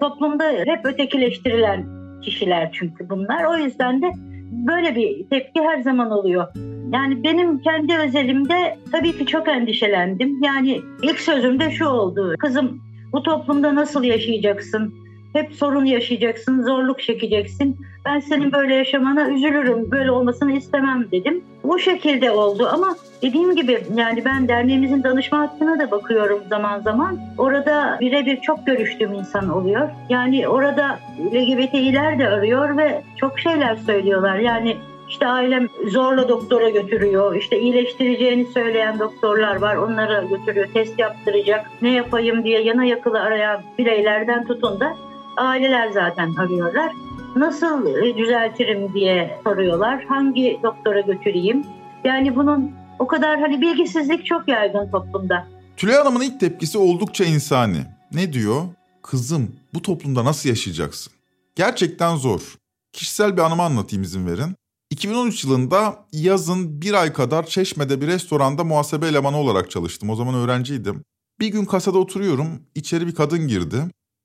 toplumda 0.00 0.44
hep 0.44 0.84
ötekileştirilen 0.84 1.86
kişiler 2.22 2.70
çünkü 2.72 3.08
bunlar. 3.10 3.44
O 3.44 3.56
yüzden 3.56 4.02
de 4.02 4.10
böyle 4.50 4.96
bir 4.96 5.28
tepki 5.28 5.60
her 5.60 5.80
zaman 5.80 6.10
oluyor. 6.10 6.46
Yani 6.92 7.24
benim 7.24 7.58
kendi 7.58 7.96
özelimde 7.96 8.76
tabii 8.92 9.18
ki 9.18 9.26
çok 9.26 9.48
endişelendim. 9.48 10.42
Yani 10.42 10.80
ilk 11.02 11.20
sözüm 11.20 11.60
de 11.60 11.70
şu 11.70 11.86
oldu. 11.86 12.34
Kızım 12.38 12.82
bu 13.12 13.22
toplumda 13.22 13.74
nasıl 13.74 14.04
yaşayacaksın? 14.04 14.94
Hep 15.32 15.54
sorun 15.54 15.84
yaşayacaksın, 15.84 16.62
zorluk 16.62 17.02
çekeceksin. 17.02 17.76
Ben 18.04 18.20
senin 18.20 18.52
böyle 18.52 18.74
yaşamana 18.74 19.30
üzülürüm, 19.30 19.90
böyle 19.90 20.10
olmasını 20.10 20.52
istemem 20.52 21.06
dedim. 21.12 21.44
Bu 21.64 21.78
şekilde 21.78 22.30
oldu 22.30 22.68
ama 22.72 22.96
dediğim 23.22 23.56
gibi 23.56 23.82
yani 23.96 24.24
ben 24.24 24.48
derneğimizin 24.48 25.02
danışma 25.02 25.38
hattına 25.38 25.78
da 25.78 25.90
bakıyorum 25.90 26.40
zaman 26.50 26.80
zaman. 26.80 27.18
Orada 27.38 27.96
birebir 28.00 28.40
çok 28.40 28.66
görüştüğüm 28.66 29.14
insan 29.14 29.48
oluyor. 29.48 29.88
Yani 30.08 30.48
orada 30.48 30.98
LGBT'ler 31.18 32.18
de 32.18 32.28
arıyor 32.28 32.76
ve 32.76 33.02
çok 33.16 33.38
şeyler 33.38 33.76
söylüyorlar. 33.76 34.36
Yani 34.36 34.76
işte 35.08 35.26
ailem 35.26 35.68
zorla 35.86 36.28
doktora 36.28 36.68
götürüyor. 36.68 37.36
İşte 37.36 37.60
iyileştireceğini 37.60 38.46
söyleyen 38.46 38.98
doktorlar 38.98 39.56
var. 39.56 39.76
Onlara 39.76 40.22
götürüyor. 40.22 40.66
Test 40.74 40.98
yaptıracak. 40.98 41.70
Ne 41.82 41.90
yapayım 41.90 42.44
diye 42.44 42.62
yana 42.62 42.84
yakılı 42.84 43.20
arayan 43.20 43.62
bireylerden 43.78 44.46
tutun 44.46 44.80
da 44.80 44.96
aileler 45.40 45.90
zaten 45.90 46.34
arıyorlar. 46.34 46.92
Nasıl 47.36 47.86
e, 47.86 48.16
düzeltirim 48.16 48.94
diye 48.94 49.40
soruyorlar. 49.44 50.04
Hangi 50.04 50.60
doktora 50.62 51.00
götüreyim? 51.00 51.64
Yani 52.04 52.36
bunun 52.36 52.70
o 52.98 53.06
kadar 53.06 53.40
hani 53.40 53.60
bilgisizlik 53.60 54.26
çok 54.26 54.48
yaygın 54.48 54.90
toplumda. 54.90 55.46
Tülay 55.76 55.96
Hanım'ın 55.96 56.20
ilk 56.20 56.40
tepkisi 56.40 56.78
oldukça 56.78 57.24
insani. 57.24 57.78
Ne 58.12 58.32
diyor? 58.32 58.62
Kızım 59.02 59.56
bu 59.74 59.82
toplumda 59.82 60.24
nasıl 60.24 60.48
yaşayacaksın? 60.48 61.12
Gerçekten 61.56 62.16
zor. 62.16 62.54
Kişisel 62.92 63.36
bir 63.36 63.42
anımı 63.42 63.62
anlatayım 63.62 64.02
izin 64.02 64.26
verin. 64.26 64.54
2013 64.90 65.44
yılında 65.44 66.04
yazın 66.12 66.82
bir 66.82 66.94
ay 66.94 67.12
kadar 67.12 67.46
Çeşme'de 67.46 68.00
bir 68.00 68.06
restoranda 68.06 68.64
muhasebe 68.64 69.06
elemanı 69.06 69.36
olarak 69.36 69.70
çalıştım. 69.70 70.10
O 70.10 70.14
zaman 70.14 70.34
öğrenciydim. 70.34 71.02
Bir 71.40 71.48
gün 71.48 71.64
kasada 71.64 71.98
oturuyorum. 71.98 72.46
İçeri 72.74 73.06
bir 73.06 73.14
kadın 73.14 73.48
girdi. 73.48 73.76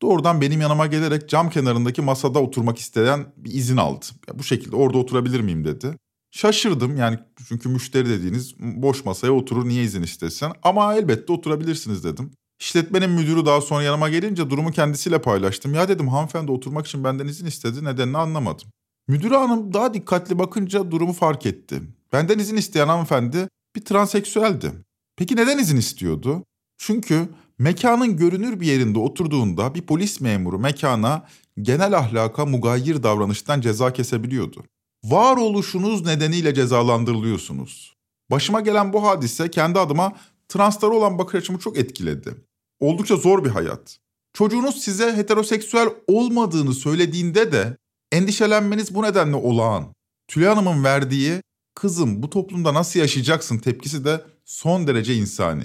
Doğrudan 0.06 0.42
benim 0.42 0.62
yanıma 0.62 0.88
gelerek 0.88 1.30
cam 1.30 1.50
kenarındaki 1.50 2.02
masada 2.02 2.40
oturmak 2.40 2.78
isteyen 2.78 3.26
bir 3.38 3.54
izin 3.54 3.78
aldı. 3.78 4.06
Ya 4.28 4.40
bu 4.40 4.44
şekilde 4.44 4.76
orada 4.76 4.98
oturabilir 4.98 5.40
miyim 5.40 5.66
dedi. 5.66 5.98
Şaşırdım 6.32 6.98
yani 6.98 7.20
çünkü 7.48 7.70
müşteri 7.70 8.10
dediğiniz 8.10 8.60
boş 8.60 9.06
masaya 9.06 9.32
oturur 9.32 9.68
niye 9.68 9.84
izin 9.84 10.04
istesen. 10.04 10.52
Ama 10.64 10.96
elbette 10.96 11.34
oturabilirsiniz 11.34 12.04
dedim. 12.04 12.32
İşletmenin 12.60 13.10
müdürü 13.10 13.46
daha 13.46 13.62
sonra 13.62 13.84
yanıma 13.84 14.10
gelince 14.10 14.50
durumu 14.50 14.72
kendisiyle 14.72 15.22
paylaştım. 15.22 15.74
Ya 15.74 15.88
dedim 15.88 16.08
hanımefendi 16.08 16.52
oturmak 16.52 16.88
için 16.88 17.04
benden 17.04 17.28
izin 17.28 17.46
istedi 17.46 17.84
nedenini 17.84 18.18
anlamadım. 18.18 18.68
Müdür 19.08 19.32
hanım 19.32 19.74
daha 19.74 19.94
dikkatli 19.94 20.40
bakınca 20.40 20.92
durumu 20.92 21.14
fark 21.14 21.46
etti. 21.46 21.82
Benden 22.14 22.40
izin 22.40 22.58
isteyen 22.58 22.88
hanımefendi 22.88 23.48
bir 23.76 23.86
transseksüeldi. 23.86 24.72
Peki 25.18 25.36
neden 25.36 25.58
izin 25.58 25.78
istiyordu? 25.78 26.44
Çünkü 26.78 27.30
mekanın 27.60 28.18
görünür 28.18 28.60
bir 28.60 28.68
yerinde 28.68 29.00
oturduğunda 29.00 29.76
bir 29.76 29.82
polis 29.82 30.22
memuru 30.22 30.60
mekana 30.60 31.28
genel 31.62 31.98
ahlaka 31.98 32.46
mugayir 32.46 33.04
davranıştan 33.04 33.62
ceza 33.62 33.94
kesebiliyordu. 33.94 34.64
Varoluşunuz 35.04 36.06
nedeniyle 36.06 36.54
cezalandırılıyorsunuz. 36.54 37.96
Başıma 38.32 38.62
gelen 38.62 38.94
bu 38.94 39.08
hadise 39.08 39.52
kendi 39.52 39.80
adıma 39.80 40.14
translara 40.48 40.92
olan 40.92 41.18
bakış 41.18 41.36
açımı 41.36 41.60
çok 41.60 41.78
etkiledi. 41.78 42.36
Oldukça 42.80 43.16
zor 43.16 43.46
bir 43.46 43.50
hayat. 43.50 44.00
Çocuğunuz 44.34 44.82
size 44.82 45.16
heteroseksüel 45.16 45.90
olmadığını 46.08 46.74
söylediğinde 46.74 47.52
de 47.52 47.78
endişelenmeniz 48.12 48.96
bu 48.96 49.04
nedenle 49.04 49.36
olağan. 49.36 49.94
Tülay 50.28 50.50
Hanım'ın 50.50 50.84
verdiği 50.84 51.42
kızım 51.76 52.24
bu 52.24 52.30
toplumda 52.30 52.74
nasıl 52.74 53.00
yaşayacaksın 53.00 53.58
tepkisi 53.58 54.06
de 54.06 54.26
son 54.46 54.88
derece 54.88 55.16
insani. 55.16 55.64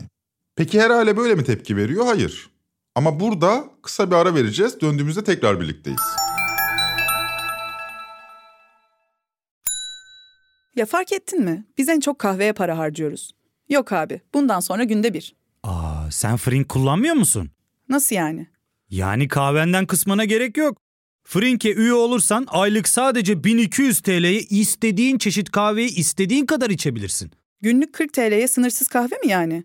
Peki 0.57 0.81
her 0.81 0.91
aile 0.91 1.17
böyle 1.17 1.35
mi 1.35 1.45
tepki 1.45 1.77
veriyor? 1.77 2.07
Hayır. 2.07 2.51
Ama 2.95 3.21
burada 3.21 3.65
kısa 3.83 4.11
bir 4.11 4.17
ara 4.17 4.35
vereceğiz. 4.35 4.81
Döndüğümüzde 4.81 5.25
tekrar 5.25 5.61
birlikteyiz. 5.61 6.01
Ya 10.77 10.87
fark 10.87 11.13
ettin 11.13 11.41
mi? 11.45 11.65
Biz 11.79 11.89
en 11.89 12.01
çok 12.01 12.19
kahveye 12.19 12.53
para 12.53 12.79
harcıyoruz. 12.79 13.33
Yok 13.69 13.93
abi, 13.93 14.21
bundan 14.35 14.61
sonra 14.61 14.85
günde 14.85 15.15
bir. 15.15 15.35
Aa, 15.63 16.11
sen 16.11 16.37
Frink 16.37 16.69
kullanmıyor 16.69 17.15
musun? 17.15 17.51
Nasıl 17.89 18.17
yani? 18.17 18.47
Yani 18.91 19.29
kahvenden 19.29 19.87
kısmına 19.87 20.25
gerek 20.25 20.57
yok. 20.57 20.79
Frink'e 21.25 21.73
üye 21.75 21.93
olursan 21.93 22.47
aylık 22.49 22.89
sadece 22.89 23.45
1200 23.45 24.01
TL'ye 24.01 24.41
istediğin 24.41 25.19
çeşit 25.19 25.51
kahveyi 25.51 25.89
istediğin 25.95 26.47
kadar 26.47 26.71
içebilirsin. 26.71 27.31
Günlük 27.61 27.93
40 27.93 28.13
TL'ye 28.13 28.49
sınırsız 28.49 28.89
kahve 28.89 29.17
mi 29.25 29.29
yani? 29.29 29.65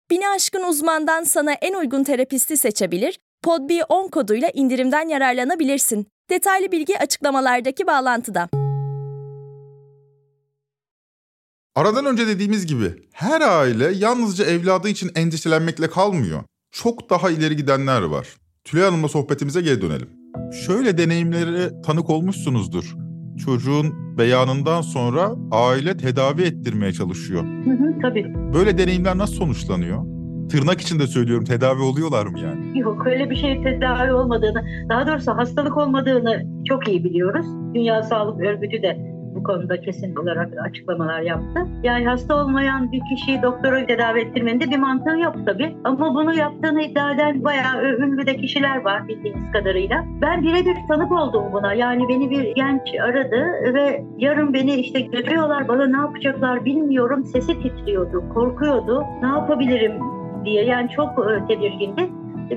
Bini 0.11 0.29
aşkın 0.29 0.63
uzmandan 0.63 1.23
sana 1.23 1.53
en 1.53 1.73
uygun 1.73 2.03
terapisti 2.03 2.57
seçebilir, 2.57 3.19
podb10 3.45 4.09
koduyla 4.09 4.49
indirimden 4.53 5.09
yararlanabilirsin. 5.09 6.07
Detaylı 6.29 6.71
bilgi 6.71 6.99
açıklamalardaki 6.99 7.87
bağlantıda. 7.87 8.49
Aradan 11.75 12.05
önce 12.05 12.27
dediğimiz 12.27 12.65
gibi 12.65 13.09
her 13.13 13.41
aile 13.41 13.91
yalnızca 13.91 14.45
evladı 14.45 14.89
için 14.89 15.11
endişelenmekle 15.15 15.89
kalmıyor. 15.89 16.43
Çok 16.71 17.09
daha 17.09 17.29
ileri 17.29 17.55
gidenler 17.55 18.01
var. 18.01 18.27
Tülay 18.63 18.85
Hanım'la 18.85 19.07
sohbetimize 19.07 19.61
geri 19.61 19.81
dönelim. 19.81 20.09
Şöyle 20.65 20.97
deneyimlere 20.97 21.81
tanık 21.81 22.09
olmuşsunuzdur. 22.09 22.95
Çocuğun 23.45 24.17
beyanından 24.17 24.81
sonra 24.81 25.31
aile 25.51 25.97
tedavi 25.97 26.41
ettirmeye 26.41 26.93
çalışıyor. 26.93 27.43
Hı 27.43 27.71
hı, 27.71 27.99
tabii. 28.01 28.33
Böyle 28.53 28.77
deneyimler 28.77 29.17
nasıl 29.17 29.35
sonuçlanıyor? 29.35 30.05
Tırnak 30.49 30.81
içinde 30.81 31.07
söylüyorum 31.07 31.45
tedavi 31.45 31.81
oluyorlar 31.81 32.25
mı 32.25 32.39
yani? 32.39 32.79
Yok 32.79 33.07
öyle 33.07 33.29
bir 33.29 33.35
şey 33.35 33.63
tedavi 33.63 34.13
olmadığını, 34.13 34.63
daha 34.89 35.07
doğrusu 35.07 35.31
hastalık 35.31 35.77
olmadığını 35.77 36.45
çok 36.69 36.87
iyi 36.87 37.03
biliyoruz. 37.03 37.45
Dünya 37.73 38.03
Sağlık 38.03 38.41
Örgütü 38.41 38.81
de 38.81 39.10
bu 39.35 39.43
konuda 39.43 39.81
kesin 39.81 40.15
olarak 40.15 40.49
açıklamalar 40.65 41.21
yaptı. 41.21 41.67
Yani 41.83 42.05
hasta 42.05 42.35
olmayan 42.35 42.91
bir 42.91 43.01
kişiyi 43.09 43.41
doktora 43.41 43.85
tedavi 43.85 44.19
ettirmenin 44.19 44.59
de 44.59 44.71
bir 44.71 44.77
mantığı 44.77 45.19
yok 45.19 45.35
tabii. 45.45 45.75
Ama 45.83 46.15
bunu 46.15 46.33
yaptığını 46.33 46.81
iddia 46.81 47.11
eden 47.11 47.43
bayağı 47.43 47.83
ünlü 47.83 48.25
de 48.25 48.37
kişiler 48.37 48.81
var 48.81 49.07
bildiğiniz 49.07 49.51
kadarıyla. 49.51 50.05
Ben 50.21 50.43
birebir 50.43 50.77
tanık 50.87 51.11
oldum 51.11 51.43
buna. 51.53 51.73
Yani 51.73 52.09
beni 52.09 52.29
bir 52.29 52.55
genç 52.55 52.81
aradı 53.01 53.45
ve 53.73 54.03
yarın 54.17 54.53
beni 54.53 54.75
işte 54.75 55.01
götürüyorlar 55.01 55.67
bana 55.67 55.85
ne 55.87 55.97
yapacaklar 55.97 56.65
bilmiyorum. 56.65 57.23
Sesi 57.23 57.61
titriyordu, 57.61 58.23
korkuyordu. 58.33 59.03
Ne 59.21 59.27
yapabilirim 59.27 59.93
diye 60.45 60.65
yani 60.65 60.89
çok 60.89 61.09
e, 61.09 61.47
tedirgindi. 61.47 62.09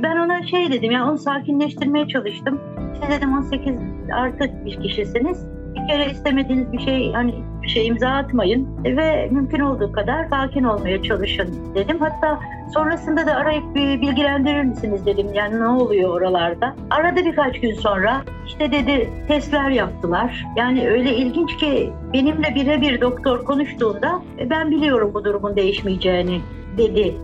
Ben 0.03 0.17
ona 0.17 0.43
şey 0.43 0.73
dedim 0.73 0.91
ya 0.91 1.09
onu 1.09 1.19
sakinleştirmeye 1.19 2.09
çalıştım. 2.09 2.61
Siz 2.95 3.19
dedim 3.19 3.33
18 3.33 3.77
artık 4.13 4.65
bir 4.65 4.81
kişisiniz 4.81 5.54
bir 5.75 5.89
kere 5.89 6.11
istemediğiniz 6.11 6.73
bir 6.73 6.79
şey 6.79 7.13
hani 7.13 7.35
bir 7.63 7.69
şey 7.69 7.87
imza 7.87 8.09
atmayın 8.09 8.85
ve 8.85 9.29
mümkün 9.31 9.61
olduğu 9.61 9.93
kadar 9.93 10.29
sakin 10.29 10.65
olmaya 10.65 11.03
çalışın 11.03 11.75
dedim. 11.75 11.99
Hatta 12.01 12.41
sonrasında 12.75 13.27
da 13.27 13.35
arayıp 13.35 13.75
bir 13.75 14.01
bilgilendirir 14.01 14.63
misiniz 14.63 15.07
dedim. 15.07 15.27
Yani 15.35 15.61
ne 15.61 15.69
oluyor 15.69 16.11
oralarda? 16.11 16.77
Aradı 16.91 17.25
birkaç 17.25 17.61
gün 17.61 17.75
sonra 17.75 18.23
işte 18.47 18.73
dedi 18.73 19.11
testler 19.29 19.71
yaptılar. 19.71 20.47
Yani 20.57 20.89
öyle 20.91 21.17
ilginç 21.17 21.57
ki 21.57 21.93
benimle 22.13 22.55
birebir 22.55 23.01
doktor 23.01 23.45
konuştuğunda 23.45 24.23
e, 24.39 24.51
ben 24.51 24.71
biliyorum 24.71 25.11
bu 25.15 25.25
durumun 25.25 25.57
değişmeyeceğini 25.57 26.41
dedi 26.79 27.15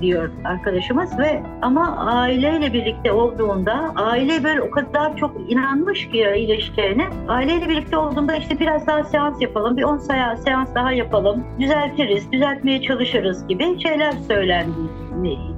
diyor 0.00 0.30
arkadaşımız 0.44 1.18
ve 1.18 1.42
ama 1.62 1.96
aileyle 1.96 2.72
birlikte 2.72 3.12
olduğunda 3.12 3.92
aile 3.96 4.44
böyle 4.44 4.62
o 4.62 4.70
kadar 4.70 5.16
çok 5.16 5.50
inanmış 5.50 6.08
ki 6.08 6.26
iyileşeceğine 6.36 7.08
aileyle 7.28 7.68
birlikte 7.68 7.96
olduğunda 7.96 8.36
işte 8.36 8.60
biraz 8.60 8.86
daha 8.86 9.04
seans 9.04 9.42
yapalım 9.42 9.76
bir 9.76 9.82
10 9.82 9.98
seans, 9.98 10.74
daha 10.74 10.92
yapalım 10.92 11.44
düzeltiriz 11.60 12.32
düzeltmeye 12.32 12.82
çalışırız 12.82 13.46
gibi 13.46 13.80
şeyler 13.82 14.12
söylendi 14.28 15.08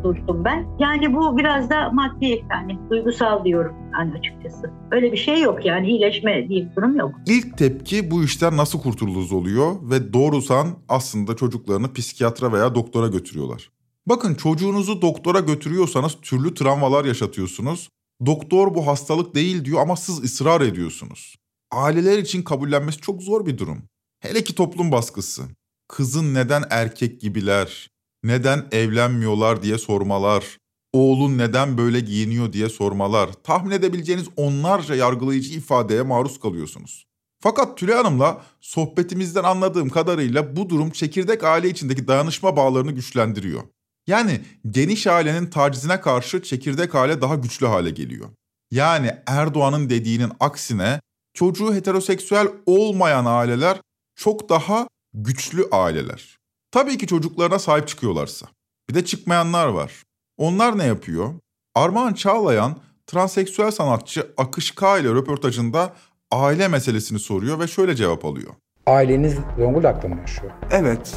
duydum 0.04 0.44
ben. 0.44 0.66
Yani 0.78 1.14
bu 1.14 1.38
biraz 1.38 1.70
da 1.70 1.90
maddi 1.90 2.44
yani 2.50 2.78
duygusal 2.90 3.44
diyorum 3.44 3.76
yani 3.92 4.12
açıkçası. 4.18 4.70
Öyle 4.90 5.12
bir 5.12 5.16
şey 5.16 5.40
yok 5.40 5.66
yani 5.66 5.86
iyileşme 5.86 6.48
diye 6.48 6.70
bir 6.70 6.76
durum 6.76 6.96
yok. 6.96 7.14
İlk 7.26 7.58
tepki 7.58 8.10
bu 8.10 8.24
işten 8.24 8.56
nasıl 8.56 8.80
kurtuluruz 8.80 9.32
oluyor 9.32 9.72
ve 9.90 10.12
doğrusan 10.12 10.66
aslında 10.88 11.36
çocuklarını 11.36 11.92
psikiyatra 11.92 12.52
veya 12.52 12.74
doktora 12.74 13.06
götürüyorlar. 13.06 13.70
Bakın 14.10 14.34
çocuğunuzu 14.34 15.02
doktora 15.02 15.40
götürüyorsanız 15.40 16.16
türlü 16.22 16.54
travmalar 16.54 17.04
yaşatıyorsunuz. 17.04 17.88
Doktor 18.26 18.74
bu 18.74 18.86
hastalık 18.86 19.34
değil 19.34 19.64
diyor 19.64 19.80
ama 19.80 19.96
siz 19.96 20.24
ısrar 20.24 20.60
ediyorsunuz. 20.60 21.36
Aileler 21.70 22.18
için 22.18 22.42
kabullenmesi 22.42 23.00
çok 23.00 23.22
zor 23.22 23.46
bir 23.46 23.58
durum. 23.58 23.82
Hele 24.20 24.44
ki 24.44 24.54
toplum 24.54 24.92
baskısı. 24.92 25.42
Kızın 25.88 26.34
neden 26.34 26.64
erkek 26.70 27.20
gibiler, 27.20 27.90
neden 28.24 28.68
evlenmiyorlar 28.72 29.62
diye 29.62 29.78
sormalar, 29.78 30.58
oğlun 30.92 31.38
neden 31.38 31.78
böyle 31.78 32.00
giyiniyor 32.00 32.52
diye 32.52 32.68
sormalar, 32.68 33.32
tahmin 33.32 33.70
edebileceğiniz 33.70 34.26
onlarca 34.36 34.94
yargılayıcı 34.94 35.58
ifadeye 35.58 36.02
maruz 36.02 36.40
kalıyorsunuz. 36.40 37.04
Fakat 37.42 37.78
Tülay 37.78 37.96
Hanım'la 37.96 38.44
sohbetimizden 38.60 39.44
anladığım 39.44 39.88
kadarıyla 39.88 40.56
bu 40.56 40.68
durum 40.68 40.90
çekirdek 40.90 41.44
aile 41.44 41.68
içindeki 41.68 42.08
dayanışma 42.08 42.56
bağlarını 42.56 42.92
güçlendiriyor. 42.92 43.62
Yani 44.06 44.40
geniş 44.70 45.06
ailenin 45.06 45.46
tacizine 45.46 46.00
karşı 46.00 46.42
çekirdek 46.42 46.94
aile 46.94 47.20
daha 47.20 47.34
güçlü 47.34 47.66
hale 47.66 47.90
geliyor. 47.90 48.28
Yani 48.70 49.14
Erdoğan'ın 49.26 49.90
dediğinin 49.90 50.32
aksine 50.40 51.00
çocuğu 51.34 51.74
heteroseksüel 51.74 52.48
olmayan 52.66 53.24
aileler 53.24 53.80
çok 54.16 54.48
daha 54.48 54.88
güçlü 55.14 55.68
aileler. 55.72 56.38
Tabii 56.70 56.98
ki 56.98 57.06
çocuklarına 57.06 57.58
sahip 57.58 57.88
çıkıyorlarsa. 57.88 58.46
Bir 58.90 58.94
de 58.94 59.04
çıkmayanlar 59.04 59.66
var. 59.66 59.92
Onlar 60.36 60.78
ne 60.78 60.84
yapıyor? 60.84 61.34
Armağan 61.74 62.12
Çağlayan 62.12 62.76
transseksüel 63.06 63.70
sanatçı 63.70 64.32
Akış 64.36 64.70
K 64.70 64.98
ile 64.98 65.08
röportajında 65.08 65.92
aile 66.30 66.68
meselesini 66.68 67.18
soruyor 67.18 67.58
ve 67.58 67.66
şöyle 67.66 67.96
cevap 67.96 68.24
alıyor. 68.24 68.54
Aileniz 68.86 69.34
Zonguldak'ta 69.58 70.08
mı 70.08 70.20
yaşıyor? 70.20 70.52
Evet. 70.70 71.16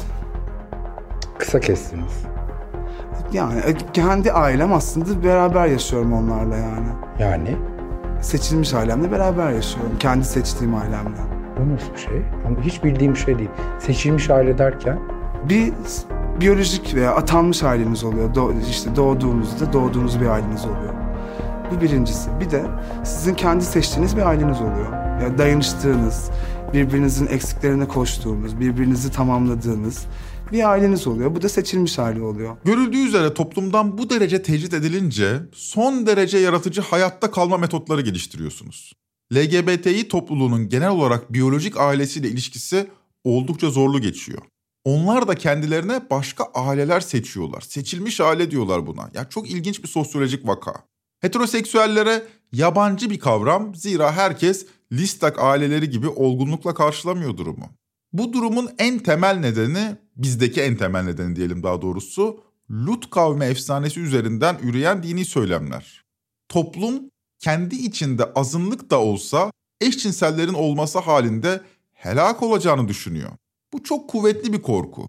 Kısa 1.38 1.60
kestiniz. 1.60 2.12
Yani 3.32 3.60
e, 3.60 3.74
kendi 3.92 4.32
ailem 4.32 4.72
aslında 4.72 5.24
beraber 5.24 5.66
yaşıyorum 5.66 6.12
onlarla 6.12 6.56
yani. 6.56 6.88
Yani? 7.18 7.56
Seçilmiş 8.20 8.74
ailemle 8.74 9.12
beraber 9.12 9.50
yaşıyorum. 9.50 9.92
Kendi 9.98 10.24
seçtiğim 10.24 10.74
ailemle. 10.74 11.16
Bu 11.58 11.74
nasıl 11.74 11.92
bir 11.92 11.98
şey? 11.98 12.22
Hiç 12.62 12.84
bildiğim 12.84 13.12
bir 13.12 13.18
şey 13.18 13.38
değil. 13.38 13.50
Seçilmiş 13.78 14.30
aile 14.30 14.58
derken? 14.58 14.98
Bir 15.48 15.72
biyolojik 16.40 16.94
veya 16.94 17.14
atanmış 17.14 17.62
aileniz 17.62 18.04
oluyor. 18.04 18.34
Do 18.34 18.52
işte 18.70 18.96
doğduğunuzda 18.96 19.72
doğduğunuz 19.72 20.20
bir 20.20 20.26
aileniz 20.26 20.64
oluyor. 20.64 20.94
Bu 21.70 21.80
birincisi. 21.80 22.30
Bir 22.40 22.50
de 22.50 22.62
sizin 23.04 23.34
kendi 23.34 23.64
seçtiğiniz 23.64 24.16
bir 24.16 24.22
aileniz 24.22 24.60
oluyor. 24.60 24.92
Yani 25.22 25.38
dayanıştığınız, 25.38 26.30
birbirinizin 26.72 27.26
eksiklerine 27.26 27.88
koştuğunuz, 27.88 28.60
birbirinizi 28.60 29.12
tamamladığınız 29.12 30.06
bir 30.52 30.70
aileniz 30.70 31.06
oluyor. 31.06 31.34
Bu 31.34 31.42
da 31.42 31.48
seçilmiş 31.48 31.98
aile 31.98 32.22
oluyor. 32.22 32.56
Görüldüğü 32.64 33.06
üzere 33.06 33.34
toplumdan 33.34 33.98
bu 33.98 34.10
derece 34.10 34.42
tecrit 34.42 34.74
edilince 34.74 35.40
son 35.52 36.06
derece 36.06 36.38
yaratıcı 36.38 36.80
hayatta 36.80 37.30
kalma 37.30 37.56
metotları 37.56 38.00
geliştiriyorsunuz. 38.00 38.92
LGBTİ 39.34 40.08
topluluğunun 40.08 40.68
genel 40.68 40.90
olarak 40.90 41.32
biyolojik 41.32 41.76
ailesiyle 41.76 42.28
ilişkisi 42.28 42.90
oldukça 43.24 43.70
zorlu 43.70 44.00
geçiyor. 44.00 44.42
Onlar 44.84 45.28
da 45.28 45.34
kendilerine 45.34 46.10
başka 46.10 46.44
aileler 46.44 47.00
seçiyorlar. 47.00 47.60
Seçilmiş 47.60 48.20
aile 48.20 48.50
diyorlar 48.50 48.86
buna. 48.86 49.10
Ya 49.14 49.28
çok 49.28 49.50
ilginç 49.50 49.82
bir 49.82 49.88
sosyolojik 49.88 50.48
vaka. 50.48 50.74
Heteroseksüellere 51.20 52.26
yabancı 52.52 53.10
bir 53.10 53.18
kavram 53.18 53.74
zira 53.74 54.12
herkes 54.12 54.66
listak 54.92 55.38
aileleri 55.38 55.90
gibi 55.90 56.08
olgunlukla 56.08 56.74
karşılamıyor 56.74 57.36
durumu. 57.36 57.70
Bu 58.14 58.32
durumun 58.32 58.70
en 58.78 58.98
temel 58.98 59.36
nedeni, 59.36 59.96
bizdeki 60.16 60.62
en 60.62 60.76
temel 60.76 61.02
nedeni 61.02 61.36
diyelim 61.36 61.62
daha 61.62 61.82
doğrusu, 61.82 62.44
Lut 62.70 63.10
kavmi 63.10 63.44
efsanesi 63.44 64.00
üzerinden 64.00 64.58
üreyen 64.62 65.02
dini 65.02 65.24
söylemler. 65.24 66.04
Toplum 66.48 67.10
kendi 67.38 67.76
içinde 67.76 68.24
azınlık 68.24 68.90
da 68.90 69.00
olsa 69.00 69.50
eşcinsellerin 69.80 70.54
olması 70.54 70.98
halinde 70.98 71.60
helak 71.92 72.42
olacağını 72.42 72.88
düşünüyor. 72.88 73.30
Bu 73.72 73.82
çok 73.82 74.10
kuvvetli 74.10 74.52
bir 74.52 74.62
korku. 74.62 75.08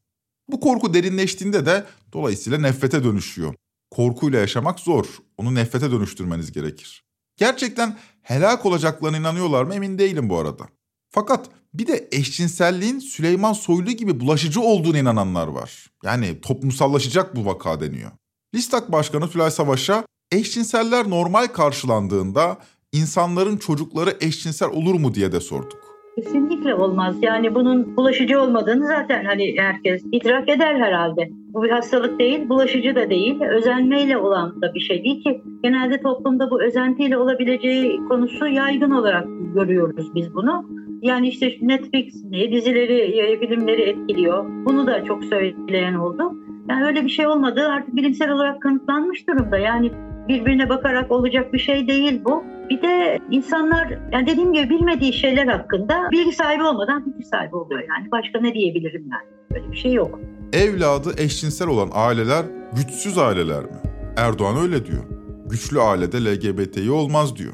Bu 0.51 0.59
korku 0.59 0.93
derinleştiğinde 0.93 1.65
de 1.65 1.85
dolayısıyla 2.13 2.59
nefrete 2.59 3.03
dönüşüyor. 3.03 3.55
Korkuyla 3.91 4.39
yaşamak 4.39 4.79
zor. 4.79 5.05
Onu 5.37 5.55
nefrete 5.55 5.91
dönüştürmeniz 5.91 6.51
gerekir. 6.51 7.03
Gerçekten 7.37 7.97
helak 8.21 8.65
olacaklarına 8.65 9.17
inanıyorlar 9.17 9.63
mı 9.63 9.75
emin 9.75 9.97
değilim 9.97 10.29
bu 10.29 10.37
arada. 10.37 10.67
Fakat 11.15 11.49
bir 11.73 11.87
de 11.87 12.07
eşcinselliğin 12.11 12.99
Süleyman 12.99 13.53
Soylu 13.53 13.91
gibi 13.91 14.19
bulaşıcı 14.19 14.61
olduğuna 14.61 14.97
inananlar 14.97 15.47
var. 15.47 15.87
Yani 16.03 16.41
toplumsallaşacak 16.41 17.35
bu 17.35 17.45
vaka 17.45 17.79
deniyor. 17.79 18.11
Listak 18.55 18.91
Başkanı 18.91 19.29
Tülay 19.29 19.51
Savaş'a 19.51 20.03
eşcinseller 20.31 21.09
normal 21.09 21.47
karşılandığında 21.47 22.57
insanların 22.91 23.57
çocukları 23.57 24.17
eşcinsel 24.21 24.69
olur 24.69 24.95
mu 24.95 25.13
diye 25.13 25.31
de 25.31 25.39
sorduk. 25.39 25.79
Kesinlikle 26.15 26.75
olmaz. 26.75 27.15
Yani 27.21 27.55
bunun 27.55 27.97
bulaşıcı 27.97 28.41
olmadığını 28.41 28.87
zaten 28.87 29.25
hani 29.25 29.55
herkes 29.57 30.03
idrak 30.11 30.49
eder 30.49 30.75
herhalde. 30.75 31.29
Bu 31.55 31.63
bir 31.63 31.69
hastalık 31.69 32.19
değil, 32.19 32.49
bulaşıcı 32.49 32.95
da 32.95 33.09
değil, 33.09 33.41
özenmeyle 33.41 34.17
olan 34.17 34.61
da 34.61 34.73
bir 34.73 34.79
şey 34.79 35.03
değil 35.03 35.23
ki. 35.23 35.41
Genelde 35.63 36.01
toplumda 36.01 36.51
bu 36.51 36.63
özentiyle 36.63 37.17
olabileceği 37.17 37.99
konusu 38.09 38.47
yaygın 38.47 38.91
olarak 38.91 39.27
görüyoruz 39.55 40.15
biz 40.15 40.35
bunu. 40.35 40.65
Yani 41.01 41.27
işte 41.27 41.57
Netflix 41.61 42.23
dizileri, 42.31 43.39
filmleri 43.39 43.81
etkiliyor. 43.81 44.45
Bunu 44.65 44.87
da 44.87 45.03
çok 45.03 45.23
söyleyen 45.23 45.93
oldu. 45.93 46.33
Yani 46.69 46.85
öyle 46.85 47.03
bir 47.03 47.09
şey 47.09 47.27
olmadığı 47.27 47.67
artık 47.67 47.95
bilimsel 47.95 48.31
olarak 48.31 48.61
kanıtlanmış 48.61 49.27
durumda. 49.27 49.57
Yani 49.57 49.91
birbirine 50.27 50.69
bakarak 50.69 51.11
olacak 51.11 51.53
bir 51.53 51.59
şey 51.59 51.87
değil 51.87 52.21
bu. 52.25 52.43
Bir 52.69 52.81
de 52.81 53.19
insanlar 53.31 53.87
yani 54.11 54.27
dediğim 54.27 54.53
gibi 54.53 54.69
bilmediği 54.69 55.13
şeyler 55.13 55.47
hakkında 55.47 56.09
bilgi 56.11 56.31
sahibi 56.31 56.63
olmadan 56.63 57.03
fikir 57.03 57.23
sahibi 57.23 57.55
oluyor 57.55 57.81
yani. 57.81 58.11
Başka 58.11 58.39
ne 58.41 58.53
diyebilirim 58.53 59.05
ben? 59.11 59.55
Böyle 59.55 59.71
bir 59.71 59.77
şey 59.77 59.93
yok. 59.93 60.19
Evladı 60.55 61.13
eşcinsel 61.17 61.67
olan 61.67 61.89
aileler 61.93 62.45
güçsüz 62.73 63.17
aileler 63.17 63.63
mi? 63.63 63.77
Erdoğan 64.17 64.57
öyle 64.57 64.85
diyor. 64.85 65.03
Güçlü 65.45 65.81
ailede 65.81 66.25
LGBT'yi 66.25 66.91
olmaz 66.91 67.35
diyor. 67.35 67.53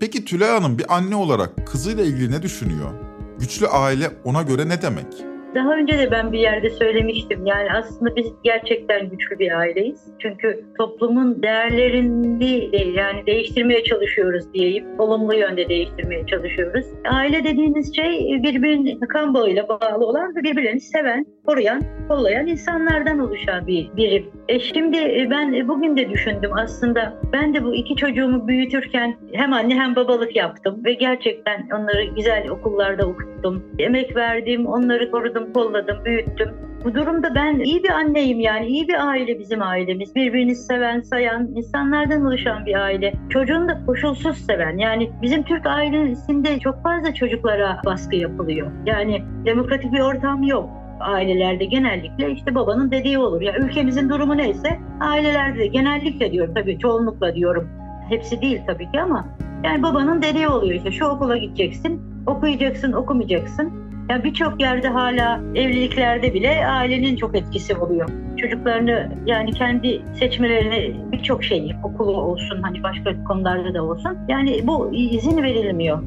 Peki 0.00 0.24
Tülay 0.24 0.50
Hanım 0.50 0.78
bir 0.78 0.94
anne 0.96 1.16
olarak 1.16 1.66
kızıyla 1.66 2.04
ilgili 2.04 2.32
ne 2.32 2.42
düşünüyor? 2.42 2.90
Güçlü 3.38 3.66
aile 3.66 4.10
ona 4.24 4.42
göre 4.42 4.68
ne 4.68 4.82
demek? 4.82 5.06
Daha 5.54 5.76
önce 5.76 5.98
de 5.98 6.10
ben 6.10 6.32
bir 6.32 6.38
yerde 6.38 6.70
söylemiştim. 6.70 7.46
Yani 7.46 7.68
aslında 7.72 8.16
biz 8.16 8.32
gerçekten 8.44 9.08
güçlü 9.08 9.38
bir 9.38 9.58
aileyiz. 9.58 10.08
Çünkü 10.18 10.64
toplumun 10.78 11.42
değerlerini 11.42 12.70
yani 12.96 13.26
değiştirmeye 13.26 13.84
çalışıyoruz 13.84 14.54
diyeyim. 14.54 14.84
Olumlu 14.98 15.34
yönde 15.34 15.68
değiştirmeye 15.68 16.26
çalışıyoruz. 16.26 16.86
Aile 17.10 17.44
dediğiniz 17.44 17.96
şey 17.96 18.42
birbirinin 18.42 19.00
kan 19.00 19.34
bağıyla 19.34 19.68
bağlı 19.68 20.06
olan 20.06 20.36
ve 20.36 20.42
birbirlerini 20.42 20.80
seven, 20.80 21.26
koruyan, 21.46 21.82
kollayan 22.08 22.46
insanlardan 22.46 23.18
oluşan 23.18 23.66
bir 23.66 23.90
birim. 23.96 24.30
E 24.48 24.60
şimdi 24.60 25.28
ben 25.30 25.68
bugün 25.68 25.96
de 25.96 26.10
düşündüm 26.10 26.50
aslında. 26.52 27.20
Ben 27.32 27.54
de 27.54 27.64
bu 27.64 27.74
iki 27.74 27.96
çocuğumu 27.96 28.48
büyütürken 28.48 29.16
hem 29.32 29.52
anne 29.52 29.74
hem 29.74 29.96
babalık 29.96 30.36
yaptım 30.36 30.84
ve 30.84 30.92
gerçekten 30.94 31.68
onları 31.74 32.04
güzel 32.04 32.48
okullarda 32.48 33.06
okuttum. 33.06 33.64
Emek 33.78 34.16
verdim, 34.16 34.66
onları 34.66 35.10
korudum, 35.10 35.39
kolladım, 35.52 36.04
büyüttüm. 36.04 36.50
Bu 36.84 36.94
durumda 36.94 37.34
ben 37.34 37.58
iyi 37.58 37.82
bir 37.82 37.90
anneyim 37.90 38.40
yani 38.40 38.66
iyi 38.66 38.88
bir 38.88 39.08
aile 39.08 39.38
bizim 39.38 39.62
ailemiz. 39.62 40.14
Birbirini 40.14 40.54
seven, 40.54 41.00
sayan, 41.00 41.48
insanlardan 41.54 42.26
oluşan 42.26 42.66
bir 42.66 42.74
aile. 42.74 43.12
Çocuğunu 43.28 43.68
da 43.68 43.86
koşulsuz 43.86 44.38
seven. 44.38 44.78
Yani 44.78 45.10
bizim 45.22 45.42
Türk 45.42 45.66
ailesinde 45.66 46.58
çok 46.58 46.82
fazla 46.82 47.14
çocuklara 47.14 47.80
baskı 47.86 48.16
yapılıyor. 48.16 48.70
Yani 48.86 49.22
demokratik 49.44 49.92
bir 49.92 50.00
ortam 50.00 50.42
yok 50.42 50.70
ailelerde 51.00 51.64
genellikle 51.64 52.30
işte 52.30 52.54
babanın 52.54 52.90
dediği 52.90 53.18
olur. 53.18 53.40
Ya 53.40 53.56
ülkemizin 53.56 54.08
durumu 54.08 54.36
neyse 54.36 54.78
ailelerde 55.00 55.58
de 55.58 55.66
genellikle 55.66 56.32
diyorum 56.32 56.54
tabii 56.54 56.78
çoğunlukla 56.78 57.34
diyorum. 57.34 57.68
Hepsi 58.08 58.40
değil 58.40 58.60
tabii 58.66 58.90
ki 58.92 59.00
ama 59.00 59.28
yani 59.64 59.82
babanın 59.82 60.22
dediği 60.22 60.48
oluyor 60.48 60.74
işte 60.74 60.90
şu 60.90 61.04
okula 61.04 61.36
gideceksin, 61.36 62.02
okuyacaksın, 62.26 62.92
okumayacaksın. 62.92 63.89
Ya 64.10 64.24
birçok 64.24 64.60
yerde 64.60 64.88
hala 64.88 65.40
evliliklerde 65.54 66.34
bile 66.34 66.66
ailenin 66.66 67.16
çok 67.16 67.36
etkisi 67.36 67.76
oluyor. 67.76 68.08
Çocuklarını 68.36 69.12
yani 69.26 69.52
kendi 69.52 70.02
seçmelerini 70.14 71.12
birçok 71.12 71.44
şey 71.44 71.76
okulu 71.84 72.12
olsun 72.12 72.62
hani 72.62 72.82
başka 72.82 73.24
konularda 73.24 73.74
da 73.74 73.82
olsun. 73.82 74.18
Yani 74.28 74.60
bu 74.66 74.94
izin 74.94 75.42
verilmiyor. 75.42 76.02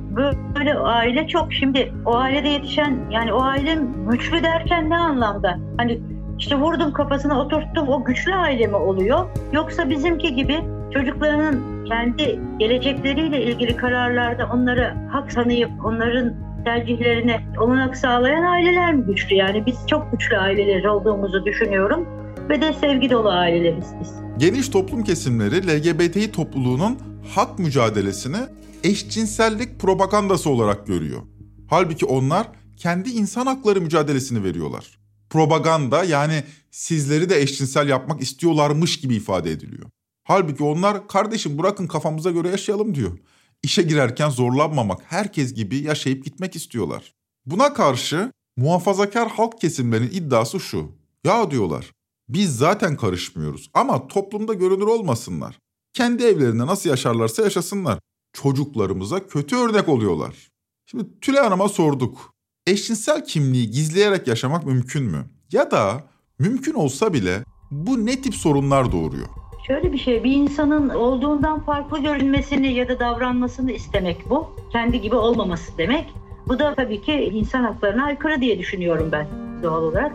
Böyle 0.55 0.75
aile 0.75 1.27
çok 1.27 1.53
şimdi 1.53 1.93
o 2.05 2.15
ailede 2.15 2.49
yetişen 2.49 2.99
yani 3.11 3.33
o 3.33 3.41
aile 3.41 3.77
güçlü 4.09 4.43
derken 4.43 4.89
ne 4.89 4.97
anlamda? 4.97 5.57
Hani 5.77 5.99
işte 6.39 6.55
vurdum 6.55 6.93
kafasına 6.93 7.41
oturttum 7.41 7.89
o 7.89 8.03
güçlü 8.03 8.33
aile 8.33 8.67
mi 8.67 8.75
oluyor? 8.75 9.25
Yoksa 9.51 9.89
bizimki 9.89 10.35
gibi 10.35 10.59
çocuklarının 10.93 11.85
kendi 11.85 12.39
gelecekleriyle 12.59 13.43
ilgili 13.43 13.75
kararlarda 13.75 14.49
onlara 14.53 14.95
hak 15.11 15.31
tanıyıp 15.31 15.71
onların 15.85 16.33
tercihlerine 16.63 17.45
olanak 17.59 17.97
sağlayan 17.97 18.43
aileler 18.43 18.93
mi 18.93 19.05
güçlü? 19.05 19.35
Yani 19.35 19.65
biz 19.65 19.75
çok 19.87 20.11
güçlü 20.11 20.37
aileler 20.37 20.83
olduğumuzu 20.83 21.45
düşünüyorum 21.45 22.07
ve 22.49 22.61
de 22.61 22.73
sevgi 22.73 23.09
dolu 23.09 23.29
aileleriz 23.29 23.87
biz. 24.01 24.11
Geniş 24.37 24.69
toplum 24.69 25.03
kesimleri 25.03 25.67
LGBTİ 25.67 26.31
topluluğunun 26.31 26.99
hak 27.35 27.59
mücadelesini 27.59 28.37
eşcinsellik 28.83 29.79
propagandası 29.79 30.49
olarak 30.49 30.87
görüyor. 30.87 31.21
Halbuki 31.69 32.05
onlar 32.05 32.47
kendi 32.77 33.09
insan 33.09 33.45
hakları 33.45 33.81
mücadelesini 33.81 34.43
veriyorlar. 34.43 34.99
Propaganda 35.29 36.03
yani 36.03 36.43
sizleri 36.71 37.29
de 37.29 37.41
eşcinsel 37.41 37.89
yapmak 37.89 38.21
istiyorlarmış 38.21 38.99
gibi 38.99 39.15
ifade 39.15 39.51
ediliyor. 39.51 39.89
Halbuki 40.23 40.63
onlar 40.63 41.07
kardeşim 41.07 41.57
bırakın 41.57 41.87
kafamıza 41.87 42.31
göre 42.31 42.49
yaşayalım 42.49 42.95
diyor. 42.95 43.19
İşe 43.63 43.81
girerken 43.81 44.29
zorlanmamak, 44.29 45.01
herkes 45.07 45.53
gibi 45.53 45.77
yaşayıp 45.77 46.25
gitmek 46.25 46.55
istiyorlar. 46.55 47.13
Buna 47.45 47.73
karşı 47.73 48.31
muhafazakar 48.57 49.29
halk 49.29 49.61
kesimlerinin 49.61 50.11
iddiası 50.11 50.59
şu. 50.59 50.91
Ya 51.23 51.51
diyorlar, 51.51 51.91
biz 52.29 52.57
zaten 52.57 52.97
karışmıyoruz 52.97 53.69
ama 53.73 54.07
toplumda 54.07 54.53
görünür 54.53 54.87
olmasınlar. 54.87 55.59
Kendi 55.93 56.23
evlerinde 56.23 56.65
nasıl 56.65 56.89
yaşarlarsa 56.89 57.43
yaşasınlar. 57.43 57.99
Çocuklarımıza 58.33 59.27
kötü 59.27 59.55
örnek 59.55 59.89
oluyorlar. 59.89 60.49
Şimdi 60.85 61.19
Tülay 61.21 61.43
Hanım'a 61.43 61.69
sorduk. 61.69 62.33
Eşcinsel 62.67 63.25
kimliği 63.25 63.71
gizleyerek 63.71 64.27
yaşamak 64.27 64.65
mümkün 64.65 65.03
mü? 65.03 65.25
Ya 65.51 65.71
da 65.71 66.03
mümkün 66.39 66.73
olsa 66.73 67.13
bile 67.13 67.43
bu 67.71 68.05
ne 68.05 68.21
tip 68.21 68.35
sorunlar 68.35 68.91
doğuruyor? 68.91 69.42
Şöyle 69.67 69.93
bir 69.93 69.97
şey, 69.97 70.23
bir 70.23 70.31
insanın 70.31 70.89
olduğundan 70.89 71.59
farklı 71.59 71.99
görünmesini 71.99 72.73
ya 72.73 72.87
da 72.87 72.99
davranmasını 72.99 73.71
istemek 73.71 74.29
bu. 74.29 74.47
Kendi 74.71 75.01
gibi 75.01 75.15
olmaması 75.15 75.77
demek. 75.77 76.13
Bu 76.47 76.59
da 76.59 76.73
tabii 76.75 77.01
ki 77.01 77.13
insan 77.13 77.63
haklarına 77.63 78.05
aykırı 78.05 78.41
diye 78.41 78.59
düşünüyorum 78.59 79.09
ben 79.11 79.27
doğal 79.63 79.83
olarak. 79.83 80.11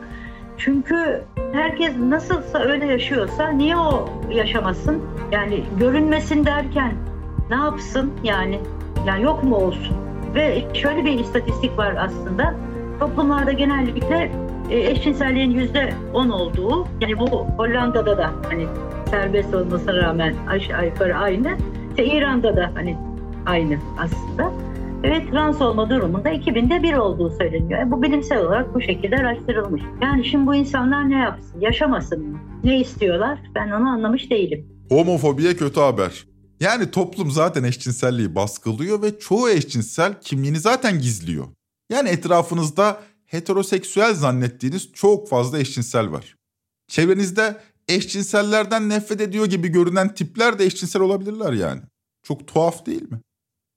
Çünkü 0.58 1.24
herkes 1.52 1.96
nasılsa 1.96 2.58
öyle 2.58 2.86
yaşıyorsa 2.86 3.48
niye 3.48 3.76
o 3.76 4.08
yaşamasın? 4.30 5.02
Yani 5.32 5.64
görünmesin 5.78 6.46
derken 6.46 6.92
ne 7.50 7.56
yapsın 7.56 8.12
yani? 8.22 8.60
Yani 9.06 9.22
yok 9.22 9.44
mu 9.44 9.56
olsun? 9.56 9.96
Ve 10.34 10.64
şöyle 10.74 11.04
bir 11.04 11.18
istatistik 11.18 11.78
var 11.78 11.94
aslında. 11.98 12.54
Toplumlarda 13.00 13.52
genellikle 13.52 14.32
eşcinselliğin 14.70 15.50
yüzde 15.50 15.94
on 16.14 16.28
olduğu, 16.28 16.88
yani 17.00 17.18
bu 17.18 17.26
Hollanda'da 17.56 18.18
da 18.18 18.32
hani 18.48 18.66
serbest 19.10 19.54
olmasına 19.54 19.96
rağmen 19.96 20.34
aşağı 20.48 20.86
yukarı 20.86 21.16
aynı. 21.16 21.56
İşte 21.90 22.06
İran'da 22.06 22.56
da 22.56 22.70
hani 22.74 22.96
aynı 23.46 23.78
aslında. 23.98 24.52
Ve 25.02 25.30
trans 25.30 25.60
olma 25.60 25.90
durumunda 25.90 26.30
2000'de 26.30 26.82
bir 26.82 26.94
olduğu 26.94 27.30
söyleniyor. 27.30 27.80
Yani 27.80 27.90
bu 27.90 28.02
bilimsel 28.02 28.38
olarak 28.38 28.74
bu 28.74 28.80
şekilde 28.80 29.16
araştırılmış. 29.16 29.82
Yani 30.02 30.24
şimdi 30.24 30.46
bu 30.46 30.54
insanlar 30.54 31.10
ne 31.10 31.18
yapsın? 31.18 31.60
Yaşamasın 31.60 32.28
mı? 32.28 32.38
Ne 32.64 32.80
istiyorlar? 32.80 33.38
Ben 33.54 33.70
onu 33.70 33.88
anlamış 33.88 34.30
değilim. 34.30 34.66
Homofobiye 34.88 35.56
kötü 35.56 35.80
haber. 35.80 36.24
Yani 36.60 36.90
toplum 36.90 37.30
zaten 37.30 37.64
eşcinselliği 37.64 38.34
baskılıyor 38.34 39.02
ve 39.02 39.18
çoğu 39.18 39.50
eşcinsel 39.50 40.20
kimliğini 40.20 40.58
zaten 40.58 40.98
gizliyor. 40.98 41.44
Yani 41.92 42.08
etrafınızda 42.08 43.00
heteroseksüel 43.28 44.14
zannettiğiniz 44.14 44.92
çok 44.92 45.28
fazla 45.28 45.58
eşcinsel 45.58 46.12
var. 46.12 46.36
Çevrenizde 46.88 47.60
eşcinsellerden 47.88 48.88
nefret 48.88 49.20
ediyor 49.20 49.46
gibi 49.46 49.68
görünen 49.68 50.14
tipler 50.14 50.58
de 50.58 50.64
eşcinsel 50.64 51.02
olabilirler 51.02 51.52
yani. 51.52 51.82
Çok 52.22 52.48
tuhaf 52.48 52.86
değil 52.86 53.10
mi? 53.10 53.20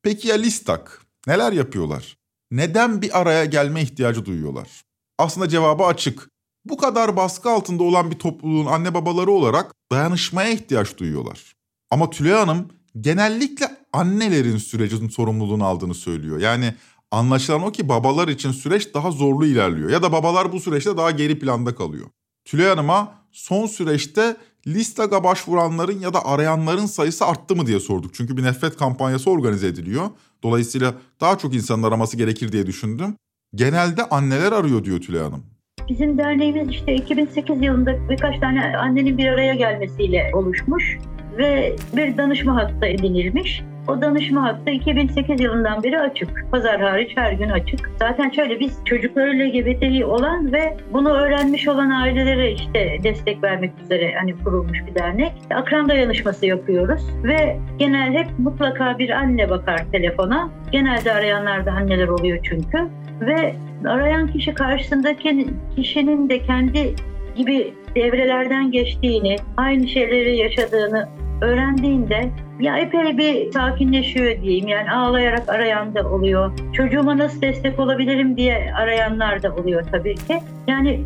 Peki 0.04 0.28
ya 0.28 0.36
Listak? 0.36 1.02
Neler 1.28 1.52
yapıyorlar? 1.52 2.18
Neden 2.52 3.02
bir 3.02 3.20
araya 3.20 3.46
gelme 3.46 3.82
ihtiyacı 3.82 4.26
duyuyorlar? 4.26 4.82
Aslında 5.18 5.50
cevabı 5.50 5.84
açık. 5.84 6.30
Bu 6.66 6.78
kadar 6.78 7.16
baskı 7.16 7.50
altında 7.50 7.84
olan 7.84 8.12
bir 8.12 8.20
topluluğun 8.20 8.66
anne 8.66 8.94
babaları 8.94 9.32
olarak 9.32 9.76
dayanışmaya 9.92 10.50
ihtiyaç 10.50 10.98
duyuyorlar. 10.98 11.54
Ama 11.90 12.10
Tülay 12.10 12.34
Hanım 12.34 12.68
genellikle 13.02 13.78
annelerin 13.94 14.58
sürecin 14.58 15.10
sorumluluğunu 15.10 15.66
aldığını 15.66 15.96
söylüyor. 15.96 16.40
Yani 16.40 16.76
anlaşılan 17.12 17.64
o 17.64 17.72
ki 17.72 17.90
babalar 17.90 18.28
için 18.28 18.52
süreç 18.52 18.94
daha 18.94 19.12
zorlu 19.12 19.46
ilerliyor. 19.46 19.90
Ya 19.90 20.02
da 20.02 20.12
babalar 20.12 20.52
bu 20.52 20.60
süreçte 20.60 20.98
daha 20.98 21.12
geri 21.12 21.40
planda 21.40 21.76
kalıyor. 21.76 22.08
Tülay 22.46 22.68
Hanım'a 22.68 23.14
son 23.32 23.66
süreçte 23.66 24.38
Listag'a 24.68 25.24
başvuranların 25.24 26.00
ya 26.00 26.14
da 26.14 26.26
arayanların 26.26 26.86
sayısı 26.86 27.26
arttı 27.26 27.56
mı 27.56 27.66
diye 27.66 27.80
sorduk. 27.80 28.14
Çünkü 28.14 28.38
bir 28.38 28.44
nefret 28.44 28.78
kampanyası 28.78 29.30
organize 29.30 29.68
ediliyor. 29.68 30.10
Dolayısıyla 30.44 30.94
daha 31.22 31.38
çok 31.38 31.56
insanın 31.56 31.84
araması 31.84 32.18
gerekir 32.18 32.52
diye 32.52 32.68
düşündüm. 32.68 33.16
Genelde 33.56 34.10
anneler 34.10 34.52
arıyor 34.52 34.84
diyor 34.84 35.02
Tülay 35.02 35.22
Hanım. 35.22 35.44
Bizim 35.90 36.18
derneğimiz 36.18 36.70
işte 36.70 36.96
2008 36.96 37.62
yılında 37.62 38.10
birkaç 38.10 38.40
tane 38.40 38.78
annenin 38.78 39.18
bir 39.18 39.28
araya 39.28 39.56
gelmesiyle 39.56 40.32
oluşmuş 40.34 40.98
ve 41.38 41.76
bir 41.96 42.18
danışma 42.18 42.56
hattı 42.56 42.86
edinilmiş. 42.86 43.62
O 43.88 44.02
danışma 44.02 44.44
hattı 44.44 44.72
2008 44.72 45.42
yılından 45.42 45.84
beri 45.84 46.00
açık. 46.00 46.46
Pazar 46.52 46.82
hariç 46.82 47.12
her 47.16 47.34
gün 47.34 47.50
açık. 47.50 47.92
Zaten 48.00 48.30
şöyle 48.30 48.60
biz 48.60 48.80
çocukları 48.86 49.32
LGBTİ 49.32 50.06
olan 50.06 50.54
ve 50.54 50.78
bunu 50.94 51.10
öğrenmiş 51.10 51.68
olan 51.68 51.90
ailelere 51.90 52.52
işte 52.52 52.98
destek 53.04 53.44
vermek 53.44 53.72
üzere 53.84 54.14
hani 54.20 54.44
kurulmuş 54.44 54.80
bir 54.88 54.96
dernek. 54.96 55.32
Akran 55.56 55.90
dayanışması 55.90 56.46
yapıyoruz 56.46 57.02
ve 57.24 57.58
genel 57.78 58.14
hep 58.14 58.28
mutlaka 58.40 59.00
bir 59.00 59.10
anne 59.10 59.50
bakar 59.50 59.86
telefona. 59.92 60.50
Genelde 60.72 61.14
arayanlar 61.14 61.66
da 61.66 61.72
anneler 61.72 62.08
oluyor 62.08 62.40
çünkü. 62.44 62.78
Ve 63.22 63.56
arayan 63.86 64.28
kişi 64.28 64.54
karşısındaki 64.54 65.48
kişinin 65.76 66.30
de 66.30 66.40
kendi 66.40 66.96
gibi 67.36 67.74
devrelerden 67.96 68.72
geçtiğini, 68.72 69.36
aynı 69.58 69.88
şeyleri 69.88 70.38
yaşadığını 70.38 71.10
öğrendiğinde 71.42 72.30
ya 72.60 72.78
epey 72.78 73.18
bir 73.18 73.52
sakinleşiyor 73.52 74.42
diyeyim. 74.42 74.68
Yani 74.68 74.92
ağlayarak 74.92 75.50
arayan 75.50 75.96
da 75.96 76.10
oluyor. 76.10 76.52
Çocuğuma 76.74 77.18
nasıl 77.18 77.42
destek 77.42 77.80
olabilirim 77.80 78.38
diye 78.38 78.74
arayanlar 78.78 79.44
da 79.44 79.56
oluyor 79.56 79.84
tabii 79.92 80.16
ki. 80.16 80.40
Yani 80.68 81.06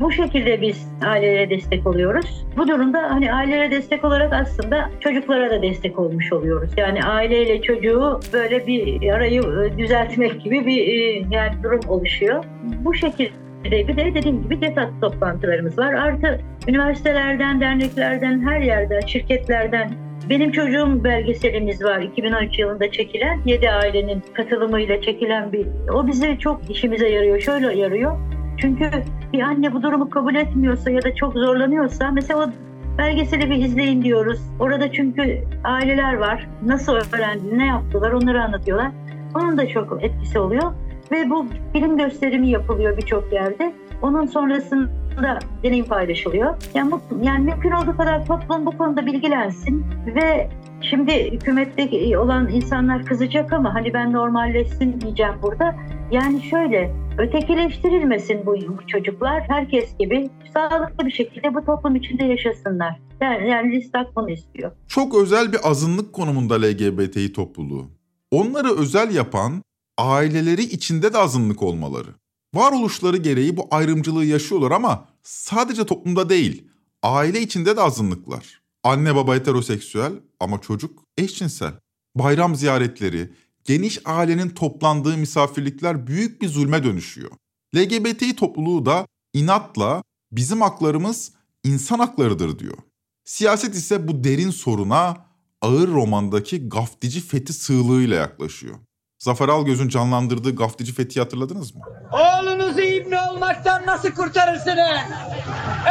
bu 0.00 0.12
şekilde 0.12 0.60
biz 0.60 0.88
ailelere 1.06 1.50
destek 1.50 1.86
oluyoruz. 1.86 2.46
Bu 2.56 2.68
durumda 2.68 3.02
hani 3.10 3.32
ailelere 3.32 3.70
destek 3.70 4.04
olarak 4.04 4.32
aslında 4.32 4.90
çocuklara 5.00 5.50
da 5.50 5.62
destek 5.62 5.98
olmuş 5.98 6.32
oluyoruz. 6.32 6.70
Yani 6.76 7.04
aileyle 7.04 7.62
çocuğu 7.62 8.20
böyle 8.32 8.66
bir 8.66 9.10
arayı 9.10 9.42
düzeltmek 9.78 10.40
gibi 10.40 10.66
bir 10.66 10.86
yani 11.30 11.62
durum 11.62 11.80
oluşuyor. 11.88 12.44
Bu 12.84 12.94
şekilde 12.94 13.45
Bir 13.70 13.96
de 13.96 14.14
dediğim 14.14 14.42
gibi 14.42 14.60
DETAT 14.60 14.90
toplantılarımız 15.00 15.78
var. 15.78 15.94
Artı 15.94 16.40
üniversitelerden, 16.68 17.60
derneklerden, 17.60 18.40
her 18.40 18.60
yerden, 18.60 19.00
şirketlerden 19.00 19.90
benim 20.30 20.52
çocuğum 20.52 21.04
belgeselimiz 21.04 21.84
var 21.84 22.00
2013 22.00 22.58
yılında 22.58 22.90
çekilen 22.90 23.40
7 23.44 23.70
ailenin 23.70 24.22
katılımıyla 24.34 25.00
çekilen 25.00 25.52
bir 25.52 25.66
o 25.92 26.06
bize 26.06 26.38
çok 26.38 26.70
işimize 26.70 27.08
yarıyor 27.08 27.40
şöyle 27.40 27.78
yarıyor 27.78 28.18
çünkü 28.58 28.90
bir 29.32 29.40
anne 29.40 29.72
bu 29.72 29.82
durumu 29.82 30.10
kabul 30.10 30.34
etmiyorsa 30.34 30.90
ya 30.90 31.02
da 31.02 31.14
çok 31.14 31.32
zorlanıyorsa 31.32 32.10
mesela 32.10 32.44
o 32.44 32.50
belgeseli 32.98 33.50
bir 33.50 33.64
izleyin 33.64 34.02
diyoruz. 34.02 34.40
Orada 34.60 34.92
çünkü 34.92 35.44
aileler 35.64 36.14
var. 36.14 36.48
Nasıl 36.66 36.92
öğrendi, 36.92 37.58
ne 37.58 37.66
yaptılar 37.66 38.12
onları 38.12 38.42
anlatıyorlar. 38.42 38.90
Onun 39.34 39.58
da 39.58 39.68
çok 39.68 40.04
etkisi 40.04 40.38
oluyor. 40.38 40.72
Ve 41.12 41.30
bu 41.30 41.46
film 41.72 41.96
gösterimi 41.96 42.50
yapılıyor 42.50 42.96
birçok 42.96 43.32
yerde. 43.32 43.74
Onun 44.02 44.26
sonrasında 44.26 45.38
deneyim 45.62 45.84
paylaşılıyor. 45.84 46.54
Yani, 46.74 46.92
bu, 46.92 47.00
yani 47.22 47.44
mümkün 47.44 47.70
olduğu 47.70 47.96
kadar 47.96 48.26
toplum 48.26 48.66
bu 48.66 48.78
konuda 48.78 49.06
bilgilensin 49.06 49.86
ve 50.06 50.50
şimdi 50.80 51.32
hükümette 51.32 52.18
olan 52.18 52.48
insanlar 52.48 53.06
kızacak 53.06 53.52
ama 53.52 53.74
hani 53.74 53.94
ben 53.94 54.12
normalleşsin 54.12 55.00
diyeceğim 55.00 55.34
burada. 55.42 55.76
Yani 56.10 56.42
şöyle 56.42 56.94
ötekileştirilmesin 57.18 58.46
bu 58.46 58.56
çocuklar. 58.86 59.44
Herkes 59.48 59.98
gibi 59.98 60.30
sağlıklı 60.54 61.06
bir 61.06 61.10
şekilde 61.10 61.54
bu 61.54 61.64
toplum 61.64 61.96
içinde 61.96 62.24
yaşasınlar. 62.24 63.00
Yani, 63.20 63.48
yani 63.48 63.72
Listak 63.72 64.16
bunu 64.16 64.30
istiyor. 64.30 64.72
Çok 64.88 65.14
özel 65.14 65.52
bir 65.52 65.58
azınlık 65.64 66.12
konumunda 66.12 66.54
LGBTİ 66.54 67.32
topluluğu. 67.32 67.86
Onları 68.30 68.78
özel 68.78 69.14
yapan 69.14 69.62
aileleri 69.98 70.62
içinde 70.62 71.12
de 71.12 71.18
azınlık 71.18 71.62
olmaları. 71.62 72.14
Varoluşları 72.54 73.16
gereği 73.16 73.56
bu 73.56 73.68
ayrımcılığı 73.70 74.24
yaşıyorlar 74.24 74.70
ama 74.70 75.08
sadece 75.22 75.86
toplumda 75.86 76.28
değil, 76.28 76.68
aile 77.02 77.40
içinde 77.40 77.76
de 77.76 77.80
azınlıklar. 77.80 78.60
Anne 78.84 79.14
baba 79.14 79.34
heteroseksüel 79.34 80.12
ama 80.40 80.60
çocuk 80.60 81.02
eşcinsel. 81.18 81.72
Bayram 82.14 82.56
ziyaretleri, 82.56 83.32
geniş 83.64 83.98
ailenin 84.04 84.48
toplandığı 84.48 85.16
misafirlikler 85.16 86.06
büyük 86.06 86.42
bir 86.42 86.48
zulme 86.48 86.84
dönüşüyor. 86.84 87.30
LGBTİ 87.76 88.36
topluluğu 88.36 88.86
da 88.86 89.06
inatla 89.32 90.02
bizim 90.32 90.60
haklarımız 90.60 91.32
insan 91.64 91.98
haklarıdır 91.98 92.58
diyor. 92.58 92.76
Siyaset 93.24 93.74
ise 93.74 94.08
bu 94.08 94.24
derin 94.24 94.50
soruna 94.50 95.26
ağır 95.62 95.88
romandaki 95.88 96.68
gaftici 96.68 97.20
fethi 97.20 97.52
sığlığıyla 97.52 98.16
yaklaşıyor. 98.16 98.78
Zafer 99.18 99.48
Algöz'ün 99.48 99.88
canlandırdığı 99.88 100.56
gaftici 100.56 100.92
Fethi'yi 100.94 101.22
hatırladınız 101.22 101.74
mı? 101.74 101.80
Oğlunuzu 102.12 102.80
ibne 102.80 103.20
olmaktan 103.20 103.86
nasıl 103.86 104.10
kurtarırsınız? 104.10 105.00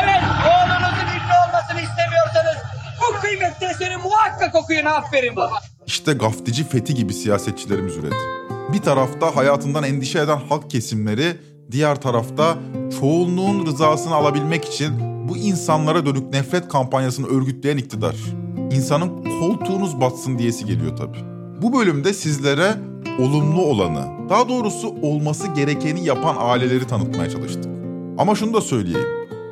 Evet, 0.04 0.22
oğlunuzun 0.46 1.08
ibne 1.16 1.36
olmasını 1.48 1.82
istemiyorsanız 1.82 2.58
bu 3.00 3.22
kıymetli 3.22 3.66
eseri 3.66 3.98
muhakkak 3.98 4.56
okuyun 4.56 4.86
aferin 4.86 5.36
baba. 5.36 5.60
İşte 5.88 6.14
gaftici 6.14 6.68
Fethi 6.68 6.94
gibi 6.96 7.14
siyasetçilerimiz 7.14 7.98
üredi. 7.98 8.16
Bir 8.74 8.82
tarafta 8.82 9.36
hayatından 9.36 9.84
endişe 9.84 10.20
eden 10.20 10.40
halk 10.50 10.70
kesimleri, 10.70 11.38
diğer 11.72 12.02
tarafta 12.02 12.58
çoğunluğun 13.00 13.66
rızasını 13.66 14.16
alabilmek 14.16 14.66
için 14.66 15.00
bu 15.30 15.38
insanlara 15.38 16.06
dönük 16.06 16.34
nefret 16.34 16.68
kampanyasını 16.68 17.28
örgütleyen 17.28 17.78
iktidar. 17.78 18.16
İnsanın 18.72 19.40
koltuğunuz 19.40 20.02
batsın 20.02 20.38
diyesi 20.40 20.66
geliyor 20.66 20.98
tabii. 20.98 21.18
Bu 21.62 21.74
bölümde 21.80 22.14
sizlere 22.14 22.76
olumlu 23.20 23.62
olanı, 23.62 24.30
daha 24.30 24.50
doğrusu 24.50 24.96
olması 25.02 25.48
gerekeni 25.48 26.06
yapan 26.06 26.36
aileleri 26.40 26.88
tanıtmaya 26.88 27.30
çalıştık. 27.30 27.72
Ama 28.18 28.36
şunu 28.36 28.54
da 28.54 28.62
söyleyeyim. 28.62 29.08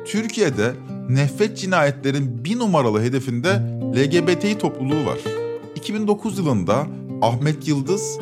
Türkiye'de 0.06 0.72
nefret 1.08 1.58
cinayetlerin 1.58 2.44
bir 2.44 2.58
numaralı 2.58 3.02
hedefinde 3.02 3.48
LGBTİ 3.96 4.58
topluluğu 4.58 5.06
var. 5.06 5.18
2009 5.74 6.38
yılında 6.38 6.86
Ahmet 7.22 7.68
Yıldız 7.68 8.18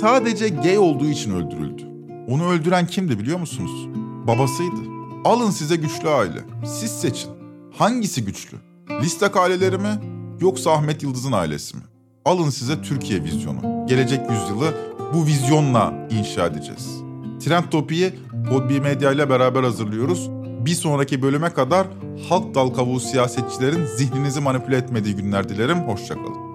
sadece 0.00 0.48
gay 0.48 0.78
olduğu 0.78 1.06
için 1.06 1.34
öldürüldü. 1.34 1.82
Onu 2.28 2.48
öldüren 2.48 2.86
kimdi 2.86 3.18
biliyor 3.18 3.38
musunuz? 3.38 3.88
Babasıydı. 4.26 4.76
Alın 5.24 5.50
size 5.50 5.76
güçlü 5.76 6.08
aile. 6.08 6.40
Siz 6.66 6.90
seçin. 6.90 7.30
Hangisi 7.76 8.24
güçlü? 8.24 8.56
Listak 9.00 9.36
aileleri 9.36 9.78
mi 9.78 10.00
yoksa 10.40 10.72
Ahmet 10.72 11.02
Yıldız'ın 11.02 11.32
ailesi 11.32 11.76
mi? 11.76 11.82
Alın 12.24 12.50
size 12.50 12.82
Türkiye 12.82 13.24
vizyonu. 13.24 13.86
Gelecek 13.88 14.30
yüzyılı 14.30 14.74
bu 15.14 15.26
vizyonla 15.26 16.08
inşa 16.10 16.46
edeceğiz. 16.46 17.02
Trend 17.44 17.64
Topi'yi 17.70 18.14
Podbi 18.50 18.80
Medya 18.80 19.12
ile 19.12 19.30
beraber 19.30 19.62
hazırlıyoruz. 19.62 20.30
Bir 20.66 20.74
sonraki 20.74 21.22
bölüme 21.22 21.50
kadar 21.50 21.86
halk 22.28 22.54
dal 22.54 22.68
kavuğu 22.68 23.00
siyasetçilerin 23.00 23.86
zihninizi 23.86 24.40
manipüle 24.40 24.76
etmediği 24.76 25.16
günler 25.16 25.48
dilerim. 25.48 25.78
Hoşçakalın. 25.78 26.52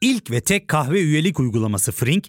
İlk 0.00 0.30
ve 0.30 0.40
tek 0.40 0.68
kahve 0.68 1.00
üyelik 1.00 1.40
uygulaması 1.40 1.92
Frink, 1.92 2.28